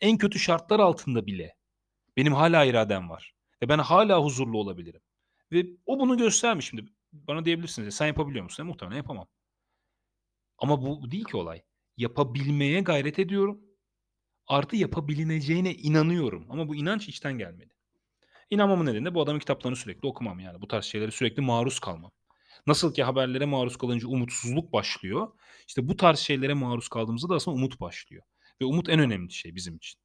en 0.02 0.18
kötü 0.18 0.40
şartlar 0.40 0.80
altında 0.80 1.26
bile 1.26 1.56
benim 2.18 2.34
hala 2.34 2.66
iradem 2.66 3.10
var. 3.10 3.34
Ve 3.64 3.70
ben 3.70 3.80
hala 3.80 4.24
huzurlu 4.24 4.58
olabilirim. 4.58 5.02
Ve 5.52 5.66
o 5.86 6.00
bunu 6.00 6.18
göstermiş 6.18 6.66
şimdi. 6.66 6.86
Bana 7.14 7.46
diyebilirsiniz 7.46 7.96
sen 7.96 8.08
yapabiliyor 8.08 8.44
musun? 8.44 8.64
E, 8.64 8.66
muhtemelen 8.66 8.98
yapamam. 8.98 9.28
Ama 10.58 10.82
bu 10.82 11.12
değil 11.12 11.26
ki 11.26 11.38
olay. 11.38 11.62
Yapabilmeye 11.98 12.82
gayret 12.82 13.20
ediyorum. 13.20 13.62
Artı 14.48 14.76
yapabilineceğine 14.76 15.74
inanıyorum. 15.74 16.46
Ama 16.50 16.68
bu 16.68 16.76
inanç 16.76 17.10
içten 17.10 17.38
gelmedi. 17.38 17.79
İnanmamın 18.50 18.86
nedeni 18.86 19.06
de 19.06 19.16
bu 19.16 19.22
adamın 19.22 19.40
kitaplarını 19.40 19.76
sürekli 19.76 20.08
okumam 20.08 20.40
yani. 20.40 20.62
Bu 20.62 20.68
tarz 20.68 20.86
şeylere 20.86 21.12
sürekli 21.12 21.42
maruz 21.42 21.80
kalmam. 21.80 22.12
Nasıl 22.68 22.94
ki 22.94 23.04
haberlere 23.04 23.46
maruz 23.46 23.78
kalınca 23.78 24.08
umutsuzluk 24.08 24.74
başlıyor, 24.74 25.28
işte 25.68 25.88
bu 25.88 25.98
tarz 25.98 26.20
şeylere 26.20 26.54
maruz 26.54 26.88
kaldığımızda 26.90 27.30
da 27.30 27.36
aslında 27.36 27.58
umut 27.58 27.80
başlıyor 27.80 28.24
ve 28.62 28.66
umut 28.66 28.90
en 28.90 29.00
önemli 29.00 29.32
şey 29.32 29.56
bizim 29.56 29.76
için. 29.76 30.00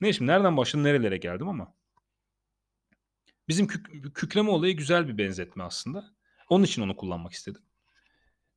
Neyse 0.00 0.16
şimdi 0.16 0.30
nereden 0.30 0.56
başladım, 0.56 0.84
nerelere 0.84 1.16
geldim 1.16 1.48
ama 1.48 1.74
bizim 3.48 3.66
kük 3.66 4.14
kükreme 4.14 4.50
olayı 4.50 4.76
güzel 4.76 5.08
bir 5.08 5.18
benzetme 5.18 5.64
aslında. 5.64 6.14
Onun 6.48 6.64
için 6.64 6.82
onu 6.82 6.96
kullanmak 6.96 7.32
istedim. 7.32 7.62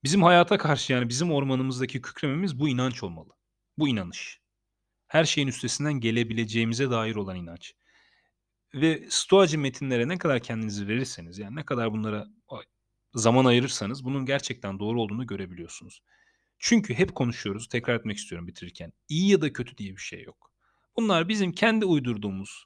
Bizim 0.03 0.23
hayata 0.23 0.57
karşı, 0.57 0.93
yani, 0.93 1.09
bizim 1.09 1.31
ormanımızdaki 1.31 2.01
kükrememiz 2.01 2.59
bu 2.59 2.69
inanç 2.69 3.03
olmalı. 3.03 3.33
Bu 3.77 3.87
inanış. 3.87 4.41
Her 5.07 5.25
şeyin 5.25 5.47
üstesinden 5.47 5.93
gelebileceğimize 5.93 6.91
dair 6.91 7.15
olan 7.15 7.35
inanç. 7.35 7.73
Ve 8.73 9.05
Stoacı 9.09 9.59
metinlere 9.59 10.07
ne 10.07 10.17
kadar 10.17 10.39
kendinizi 10.39 10.87
verirseniz, 10.87 11.37
yani, 11.39 11.55
ne 11.55 11.65
kadar 11.65 11.91
bunlara 11.93 12.27
zaman 13.13 13.45
ayırırsanız 13.45 14.03
bunun 14.05 14.25
gerçekten 14.25 14.79
doğru 14.79 15.01
olduğunu 15.01 15.27
görebiliyorsunuz. 15.27 16.01
Çünkü 16.59 16.93
hep 16.93 17.15
konuşuyoruz, 17.15 17.67
tekrar 17.69 17.95
etmek 17.95 18.17
istiyorum 18.17 18.47
bitirirken. 18.47 18.93
İyi 19.09 19.29
ya 19.31 19.41
da 19.41 19.53
kötü 19.53 19.77
diye 19.77 19.91
bir 19.91 20.01
şey 20.01 20.23
yok. 20.23 20.51
Bunlar 20.97 21.29
bizim 21.29 21.51
kendi 21.51 21.85
uydurduğumuz 21.85 22.65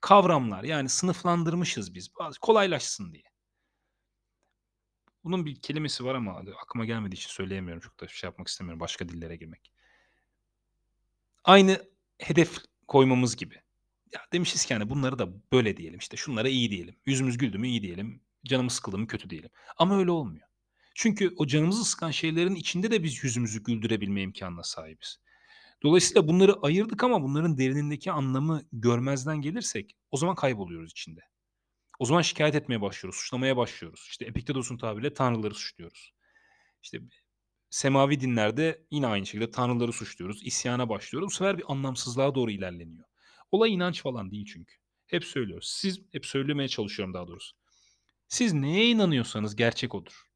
kavramlar. 0.00 0.64
Yani 0.64 0.88
sınıflandırmışız 0.88 1.94
biz 1.94 2.08
kolaylaşsın 2.40 3.12
diye. 3.12 3.24
Bunun 5.24 5.46
bir 5.46 5.60
kelimesi 5.62 6.04
var 6.04 6.14
ama 6.14 6.42
aklıma 6.62 6.84
gelmediği 6.84 7.16
için 7.18 7.30
söyleyemiyorum. 7.30 7.80
Çok 7.80 8.00
da 8.00 8.08
şey 8.08 8.28
yapmak 8.28 8.48
istemiyorum, 8.48 8.80
başka 8.80 9.08
dillere 9.08 9.36
girmek. 9.36 9.72
Aynı 11.44 11.90
hedef 12.18 12.58
koymamız 12.88 13.36
gibi. 13.36 13.62
Ya 14.12 14.20
demişiz 14.32 14.66
ki 14.66 14.74
hani 14.74 14.90
bunları 14.90 15.18
da 15.18 15.28
böyle 15.52 15.76
diyelim 15.76 15.98
işte 15.98 16.16
şunlara 16.16 16.48
iyi 16.48 16.70
diyelim. 16.70 16.96
Yüzümüz 17.06 17.38
güldü 17.38 17.58
mü 17.58 17.68
iyi 17.68 17.82
diyelim. 17.82 18.22
Canımız 18.44 18.72
sıkıldı 18.72 18.98
mı 18.98 19.06
kötü 19.06 19.30
diyelim. 19.30 19.50
Ama 19.78 19.98
öyle 19.98 20.10
olmuyor. 20.10 20.48
Çünkü 20.94 21.34
o 21.36 21.46
canımızı 21.46 21.84
sıkan 21.84 22.10
şeylerin 22.10 22.54
içinde 22.54 22.90
de 22.90 23.02
biz 23.02 23.24
yüzümüzü 23.24 23.62
güldürebilme 23.62 24.22
imkanına 24.22 24.62
sahibiz. 24.62 25.20
Dolayısıyla 25.82 26.28
bunları 26.28 26.54
ayırdık 26.62 27.04
ama 27.04 27.22
bunların 27.22 27.58
derinindeki 27.58 28.12
anlamı 28.12 28.62
görmezden 28.72 29.40
gelirsek 29.40 29.96
o 30.10 30.16
zaman 30.16 30.34
kayboluyoruz 30.34 30.90
içinde. 30.90 31.20
O 31.98 32.04
zaman 32.04 32.22
şikayet 32.22 32.54
etmeye 32.54 32.80
başlıyoruz, 32.80 33.20
suçlamaya 33.20 33.56
başlıyoruz. 33.56 34.06
İşte 34.10 34.24
Epiktetos'un 34.24 34.78
tabiriyle 34.78 35.14
tanrıları 35.14 35.54
suçluyoruz. 35.54 36.12
İşte 36.82 37.00
semavi 37.70 38.20
dinlerde 38.20 38.86
yine 38.90 39.06
aynı 39.06 39.26
şekilde 39.26 39.50
tanrıları 39.50 39.92
suçluyoruz, 39.92 40.46
isyana 40.46 40.88
başlıyoruz. 40.88 41.26
Bu 41.26 41.34
sefer 41.34 41.58
bir 41.58 41.64
anlamsızlığa 41.68 42.34
doğru 42.34 42.50
ilerleniyor. 42.50 43.04
Olay 43.52 43.74
inanç 43.74 44.02
falan 44.02 44.30
değil 44.30 44.46
çünkü. 44.52 44.74
Hep 45.06 45.24
söylüyoruz. 45.24 45.68
Siz 45.68 46.00
hep 46.12 46.26
söylemeye 46.26 46.68
çalışıyorum 46.68 47.14
daha 47.14 47.28
doğrusu. 47.28 47.56
Siz 48.28 48.52
neye 48.52 48.90
inanıyorsanız 48.90 49.56
gerçek 49.56 49.94
odur. 49.94 50.28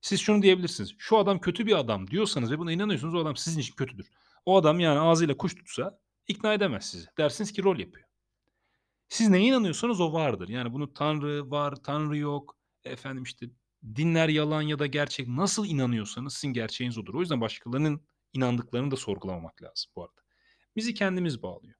Siz 0.00 0.20
şunu 0.20 0.42
diyebilirsiniz. 0.42 0.94
Şu 0.98 1.18
adam 1.18 1.40
kötü 1.40 1.66
bir 1.66 1.78
adam 1.78 2.10
diyorsanız 2.10 2.50
ve 2.50 2.58
buna 2.58 2.72
inanıyorsunuz 2.72 3.14
o 3.14 3.18
adam 3.18 3.36
sizin 3.36 3.60
için 3.60 3.74
kötüdür. 3.74 4.10
O 4.46 4.56
adam 4.56 4.80
yani 4.80 4.98
ağzıyla 4.98 5.36
kuş 5.36 5.54
tutsa 5.54 5.98
ikna 6.28 6.54
edemez 6.54 6.90
sizi. 6.90 7.06
Dersiniz 7.18 7.52
ki 7.52 7.62
rol 7.62 7.78
yapıyor. 7.78 8.08
Siz 9.08 9.28
neye 9.28 9.44
inanıyorsanız 9.44 10.00
o 10.00 10.12
vardır. 10.12 10.48
Yani 10.48 10.72
bunu 10.72 10.92
Tanrı 10.92 11.50
var, 11.50 11.74
Tanrı 11.82 12.16
yok, 12.16 12.56
efendim 12.84 13.22
işte 13.22 13.46
dinler 13.96 14.28
yalan 14.28 14.62
ya 14.62 14.78
da 14.78 14.86
gerçek 14.86 15.28
nasıl 15.28 15.66
inanıyorsanız 15.66 16.34
sizin 16.34 16.52
gerçeğiniz 16.52 16.98
odur. 16.98 17.14
O 17.14 17.20
yüzden 17.20 17.40
başkalarının 17.40 18.06
inandıklarını 18.32 18.90
da 18.90 18.96
sorgulamamak 18.96 19.62
lazım 19.62 19.92
bu 19.96 20.02
arada. 20.02 20.20
Bizi 20.76 20.94
kendimiz 20.94 21.42
bağlıyor. 21.42 21.74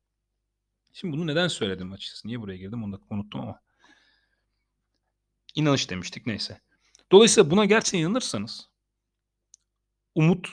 Şimdi 0.95 1.17
bunu 1.17 1.27
neden 1.27 1.49
söyledim 1.49 1.93
açıkçası? 1.93 2.29
Niye 2.29 2.41
buraya 2.41 2.57
girdim 2.57 2.85
onu 2.85 2.93
da 2.93 3.01
unuttum 3.11 3.41
ama. 3.41 3.61
İnanış 5.55 5.91
demiştik 5.91 6.27
neyse. 6.27 6.61
Dolayısıyla 7.13 7.51
buna 7.51 7.65
gerçekten 7.65 7.99
inanırsanız 7.99 8.69
umut 10.15 10.49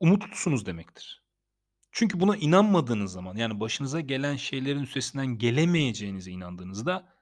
umutlusunuz 0.00 0.66
demektir. 0.66 1.22
Çünkü 1.92 2.20
buna 2.20 2.36
inanmadığınız 2.36 3.12
zaman 3.12 3.36
yani 3.36 3.60
başınıza 3.60 4.00
gelen 4.00 4.36
şeylerin 4.36 4.82
üstesinden 4.82 5.38
gelemeyeceğinize 5.38 6.30
inandığınızda 6.30 7.14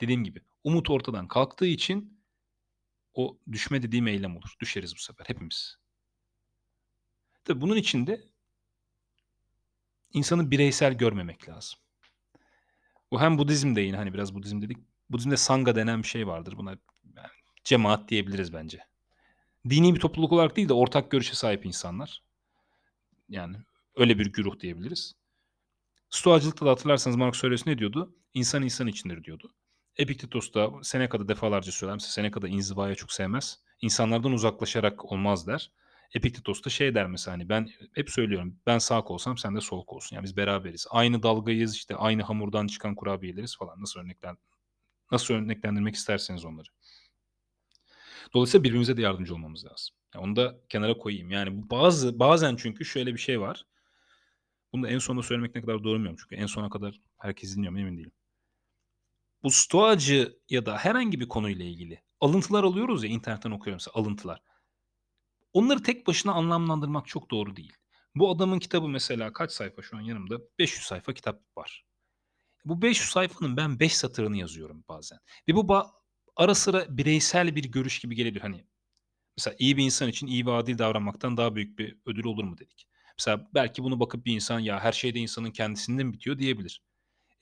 dediğim 0.00 0.24
gibi 0.24 0.40
umut 0.64 0.90
ortadan 0.90 1.28
kalktığı 1.28 1.66
için 1.66 2.22
o 3.14 3.38
düşme 3.52 3.82
dediğim 3.82 4.06
eylem 4.06 4.36
olur. 4.36 4.54
Düşeriz 4.60 4.94
bu 4.94 5.00
sefer 5.00 5.24
hepimiz. 5.28 5.78
Tabii 7.44 7.60
bunun 7.60 7.76
için 7.76 8.06
de 8.06 8.27
insanı 10.12 10.50
bireysel 10.50 10.94
görmemek 10.94 11.48
lazım. 11.48 11.78
Bu 13.10 13.20
hem 13.20 13.38
Budizm'de 13.38 13.80
yine 13.80 13.96
hani 13.96 14.14
biraz 14.14 14.34
Budizm 14.34 14.62
dedik. 14.62 14.78
Budizm'de 15.10 15.36
Sangha 15.36 15.76
denen 15.76 16.02
bir 16.02 16.08
şey 16.08 16.26
vardır. 16.26 16.54
Buna 16.56 16.70
yani 17.16 17.28
cemaat 17.64 18.08
diyebiliriz 18.08 18.52
bence. 18.52 18.78
Dini 19.70 19.94
bir 19.94 20.00
topluluk 20.00 20.32
olarak 20.32 20.56
değil 20.56 20.68
de 20.68 20.72
ortak 20.72 21.10
görüşe 21.10 21.34
sahip 21.34 21.66
insanlar. 21.66 22.22
Yani 23.28 23.56
öyle 23.96 24.18
bir 24.18 24.32
güruh 24.32 24.60
diyebiliriz. 24.60 25.14
Stoacılıkta 26.10 26.66
da 26.66 26.70
hatırlarsanız 26.70 27.16
Marcus 27.16 27.44
Aurelius 27.44 27.66
ne 27.66 27.78
diyordu? 27.78 28.14
İnsan 28.34 28.62
insan 28.62 28.86
içindir 28.86 29.24
diyordu. 29.24 29.54
Epiktetos 29.96 30.54
da 30.54 30.70
Seneca'da 30.82 31.28
defalarca 31.28 31.72
söyler. 31.72 31.94
Mesela 31.94 32.10
Seneca'da 32.10 32.48
inzivaya 32.48 32.94
çok 32.94 33.12
sevmez. 33.12 33.60
İnsanlardan 33.80 34.32
uzaklaşarak 34.32 35.12
olmaz 35.12 35.46
der. 35.46 35.70
Epiktetos 36.14 36.64
da 36.64 36.70
şey 36.70 36.94
der 36.94 37.06
mesela 37.06 37.34
hani 37.34 37.48
ben 37.48 37.68
hep 37.94 38.10
söylüyorum 38.10 38.60
ben 38.66 38.78
sağ 38.78 39.02
olsam 39.02 39.38
sen 39.38 39.56
de 39.56 39.60
sol 39.60 39.84
olsun. 39.86 40.16
Yani 40.16 40.24
biz 40.24 40.36
beraberiz. 40.36 40.86
Aynı 40.90 41.22
dalgayız 41.22 41.76
işte 41.76 41.96
aynı 41.96 42.22
hamurdan 42.22 42.66
çıkan 42.66 42.94
kurabiyeleriz 42.94 43.56
falan. 43.56 43.80
Nasıl 43.80 44.00
örnekler 44.00 44.36
nasıl 45.12 45.34
örneklendirmek 45.34 45.94
isterseniz 45.94 46.44
onları. 46.44 46.68
Dolayısıyla 48.34 48.64
birbirimize 48.64 48.96
de 48.96 49.02
yardımcı 49.02 49.34
olmamız 49.34 49.64
lazım. 49.64 49.96
Yani 50.14 50.24
onu 50.24 50.36
da 50.36 50.60
kenara 50.68 50.98
koyayım. 50.98 51.30
Yani 51.30 51.70
bazı 51.70 52.18
bazen 52.18 52.56
çünkü 52.56 52.84
şöyle 52.84 53.12
bir 53.14 53.18
şey 53.18 53.40
var. 53.40 53.66
Bunu 54.72 54.82
da 54.82 54.88
en 54.88 54.98
sonunda 54.98 55.22
söylemek 55.22 55.54
ne 55.54 55.60
kadar 55.60 55.84
doğru 55.84 55.94
bilmiyorum. 55.94 56.18
Çünkü 56.20 56.34
en 56.34 56.46
sona 56.46 56.70
kadar 56.70 57.00
herkes 57.18 57.56
dinliyor 57.56 57.72
emin 57.72 57.98
değilim. 57.98 58.12
Bu 59.42 59.50
stoacı 59.50 60.38
ya 60.48 60.66
da 60.66 60.78
herhangi 60.78 61.20
bir 61.20 61.28
konuyla 61.28 61.64
ilgili 61.64 62.02
alıntılar 62.20 62.64
alıyoruz 62.64 63.04
ya 63.04 63.10
internetten 63.10 63.50
okuyorum 63.50 63.84
alıntılar. 63.94 64.42
Onları 65.58 65.82
tek 65.82 66.06
başına 66.06 66.32
anlamlandırmak 66.32 67.06
çok 67.06 67.30
doğru 67.30 67.56
değil. 67.56 67.72
Bu 68.14 68.30
adamın 68.30 68.58
kitabı 68.58 68.88
mesela 68.88 69.32
kaç 69.32 69.52
sayfa 69.52 69.82
şu 69.82 69.96
an 69.96 70.00
yanımda? 70.00 70.38
500 70.58 70.86
sayfa 70.86 71.12
kitap 71.14 71.42
var. 71.56 71.84
Bu 72.64 72.82
500 72.82 73.10
sayfanın 73.10 73.56
ben 73.56 73.80
5 73.80 73.96
satırını 73.96 74.36
yazıyorum 74.36 74.84
bazen. 74.88 75.18
Ve 75.48 75.54
bu 75.54 75.60
ba- 75.60 75.90
ara 76.36 76.54
sıra 76.54 76.98
bireysel 76.98 77.56
bir 77.56 77.64
görüş 77.64 77.98
gibi 77.98 78.14
gelebilir. 78.14 78.40
Hani 78.40 78.66
mesela 79.36 79.56
iyi 79.58 79.76
bir 79.76 79.84
insan 79.84 80.08
için 80.08 80.26
iyi 80.26 80.46
ve 80.46 80.52
adil 80.52 80.78
davranmaktan 80.78 81.36
daha 81.36 81.54
büyük 81.54 81.78
bir 81.78 81.96
ödül 82.06 82.24
olur 82.24 82.44
mu 82.44 82.58
dedik. 82.58 82.88
Mesela 83.18 83.48
belki 83.54 83.82
bunu 83.82 84.00
bakıp 84.00 84.26
bir 84.26 84.34
insan 84.34 84.58
ya 84.60 84.80
her 84.80 84.92
şeyde 84.92 85.18
insanın 85.18 85.50
kendisinden 85.50 86.12
bitiyor 86.12 86.38
diyebilir. 86.38 86.82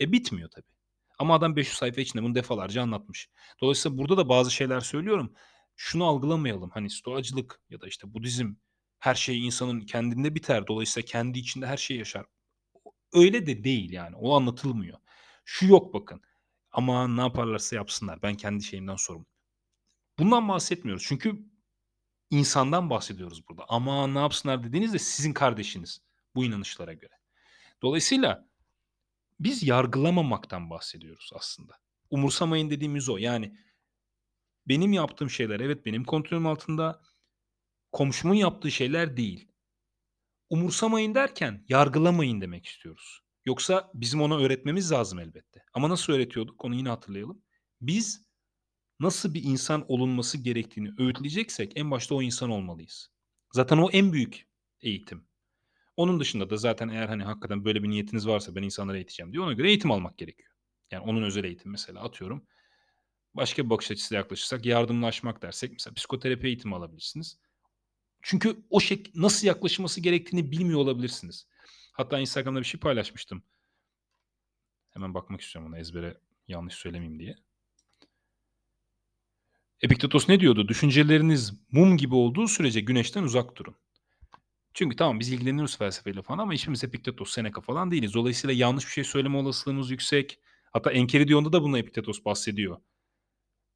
E 0.00 0.12
bitmiyor 0.12 0.50
tabii. 0.50 0.76
Ama 1.18 1.34
adam 1.34 1.56
500 1.56 1.78
sayfa 1.78 2.00
içinde 2.00 2.22
bunu 2.22 2.34
defalarca 2.34 2.82
anlatmış. 2.82 3.30
Dolayısıyla 3.60 3.98
burada 3.98 4.16
da 4.16 4.28
bazı 4.28 4.50
şeyler 4.50 4.80
söylüyorum. 4.80 5.34
Şunu 5.76 6.04
algılamayalım. 6.04 6.70
Hani 6.70 6.90
stoacılık 6.90 7.60
ya 7.70 7.80
da 7.80 7.88
işte 7.88 8.14
Budizm 8.14 8.54
her 8.98 9.14
şey 9.14 9.46
insanın 9.46 9.80
kendinde 9.80 10.34
biter. 10.34 10.66
Dolayısıyla 10.66 11.06
kendi 11.06 11.38
içinde 11.38 11.66
her 11.66 11.76
şey 11.76 11.96
yaşar. 11.96 12.26
Öyle 13.12 13.46
de 13.46 13.64
değil 13.64 13.92
yani. 13.92 14.16
O 14.16 14.36
anlatılmıyor. 14.36 14.98
Şu 15.44 15.66
yok 15.66 15.94
bakın. 15.94 16.22
Ama 16.70 17.08
ne 17.08 17.20
yaparlarsa 17.20 17.76
yapsınlar. 17.76 18.22
Ben 18.22 18.34
kendi 18.34 18.64
şeyimden 18.64 18.96
sorumluyum. 18.96 19.26
Bundan 20.18 20.48
bahsetmiyoruz. 20.48 21.04
Çünkü 21.06 21.46
insandan 22.30 22.90
bahsediyoruz 22.90 23.48
burada. 23.48 23.64
Ama 23.68 24.06
ne 24.06 24.18
yapsınlar 24.18 24.64
dediğinizde 24.64 24.98
sizin 24.98 25.32
kardeşiniz 25.32 26.00
bu 26.34 26.44
inanışlara 26.44 26.92
göre. 26.92 27.14
Dolayısıyla 27.82 28.48
biz 29.40 29.62
yargılamamaktan 29.62 30.70
bahsediyoruz 30.70 31.30
aslında. 31.34 31.78
Umursamayın 32.10 32.70
dediğimiz 32.70 33.08
o. 33.08 33.16
Yani 33.16 33.58
benim 34.68 34.92
yaptığım 34.92 35.30
şeyler 35.30 35.60
evet 35.60 35.86
benim 35.86 36.04
kontrolüm 36.04 36.46
altında. 36.46 37.02
Komşumun 37.92 38.34
yaptığı 38.34 38.70
şeyler 38.70 39.16
değil. 39.16 39.48
Umursamayın 40.50 41.14
derken 41.14 41.64
yargılamayın 41.68 42.40
demek 42.40 42.66
istiyoruz. 42.66 43.20
Yoksa 43.44 43.90
bizim 43.94 44.22
ona 44.22 44.38
öğretmemiz 44.38 44.92
lazım 44.92 45.18
elbette. 45.18 45.62
Ama 45.72 45.88
nasıl 45.88 46.12
öğretiyorduk 46.12 46.64
onu 46.64 46.74
yine 46.74 46.88
hatırlayalım. 46.88 47.42
Biz 47.80 48.26
nasıl 49.00 49.34
bir 49.34 49.42
insan 49.44 49.84
olunması 49.88 50.38
gerektiğini 50.38 50.90
öğütleyeceksek 50.98 51.72
en 51.76 51.90
başta 51.90 52.14
o 52.14 52.22
insan 52.22 52.50
olmalıyız. 52.50 53.08
Zaten 53.52 53.78
o 53.78 53.90
en 53.90 54.12
büyük 54.12 54.48
eğitim. 54.80 55.28
Onun 55.96 56.20
dışında 56.20 56.50
da 56.50 56.56
zaten 56.56 56.88
eğer 56.88 57.08
hani 57.08 57.22
hakikaten 57.22 57.64
böyle 57.64 57.82
bir 57.82 57.88
niyetiniz 57.88 58.28
varsa 58.28 58.54
ben 58.54 58.62
insanlara 58.62 58.96
eğiteceğim 58.96 59.32
diye 59.32 59.42
ona 59.42 59.52
göre 59.52 59.68
eğitim 59.68 59.90
almak 59.90 60.18
gerekiyor. 60.18 60.52
Yani 60.90 61.04
onun 61.04 61.22
özel 61.22 61.44
eğitim 61.44 61.72
mesela 61.72 62.00
atıyorum. 62.00 62.46
Başka 63.36 63.64
bir 63.64 63.70
bakış 63.70 63.90
açısıyla 63.90 64.20
yaklaşırsak 64.20 64.66
yardımlaşmak 64.66 65.42
dersek 65.42 65.72
mesela 65.72 65.94
psikoterapi 65.94 66.46
eğitimi 66.46 66.74
alabilirsiniz. 66.74 67.38
Çünkü 68.22 68.56
o 68.70 68.80
şey 68.80 69.02
nasıl 69.14 69.46
yaklaşılması 69.46 70.00
gerektiğini 70.00 70.50
bilmiyor 70.50 70.80
olabilirsiniz. 70.80 71.46
Hatta 71.92 72.18
Instagram'da 72.18 72.60
bir 72.60 72.64
şey 72.64 72.80
paylaşmıştım. 72.80 73.42
Hemen 74.90 75.14
bakmak 75.14 75.40
istiyorum 75.40 75.70
ona 75.70 75.78
ezbere 75.78 76.20
yanlış 76.48 76.74
söylemeyeyim 76.74 77.18
diye. 77.18 77.36
Epiktetos 79.80 80.28
ne 80.28 80.40
diyordu? 80.40 80.68
Düşünceleriniz 80.68 81.52
mum 81.70 81.96
gibi 81.96 82.14
olduğu 82.14 82.48
sürece 82.48 82.80
güneşten 82.80 83.22
uzak 83.22 83.56
durun. 83.56 83.76
Çünkü 84.74 84.96
tamam 84.96 85.20
biz 85.20 85.32
ilgileniyoruz 85.32 85.78
felsefeyle 85.78 86.22
falan 86.22 86.38
ama 86.38 86.52
hiçbirimiz 86.52 86.84
Epiktetos, 86.84 87.30
Seneca 87.30 87.60
falan 87.60 87.90
değiliz. 87.90 88.14
Dolayısıyla 88.14 88.54
yanlış 88.54 88.86
bir 88.86 88.90
şey 88.90 89.04
söyleme 89.04 89.36
olasılığımız 89.36 89.90
yüksek. 89.90 90.38
Hatta 90.72 90.92
Enchiridion 90.92 91.52
da 91.52 91.62
bunu 91.62 91.78
Epiktetos 91.78 92.24
bahsediyor. 92.24 92.80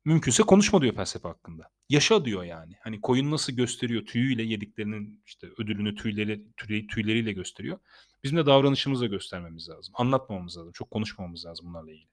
Mümkünse 0.04 0.42
konuşma 0.42 0.82
diyor 0.82 0.94
felsefe 0.94 1.28
hakkında. 1.28 1.70
Yaşa 1.88 2.24
diyor 2.24 2.44
yani. 2.44 2.74
Hani 2.80 3.00
koyun 3.00 3.30
nasıl 3.30 3.52
gösteriyor 3.52 4.06
tüyüyle 4.06 4.42
yediklerinin 4.42 5.22
işte 5.26 5.46
ödülünü 5.58 5.94
tüyleri, 5.94 6.44
tüy, 6.56 6.86
tüyleriyle 6.86 7.32
gösteriyor. 7.32 7.78
Bizim 8.24 8.38
de 8.38 8.46
davranışımızla 8.46 9.06
göstermemiz 9.06 9.68
lazım. 9.68 9.94
Anlatmamamız 9.96 10.56
lazım. 10.56 10.72
Çok 10.72 10.90
konuşmamamız 10.90 11.46
lazım 11.46 11.66
bunlarla 11.66 11.90
ilgili. 11.90 12.08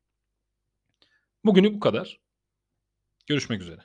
Bugünlük 1.45 1.76
bu 1.76 1.80
kadar. 1.80 2.19
Görüşmek 3.28 3.62
üzere. 3.62 3.82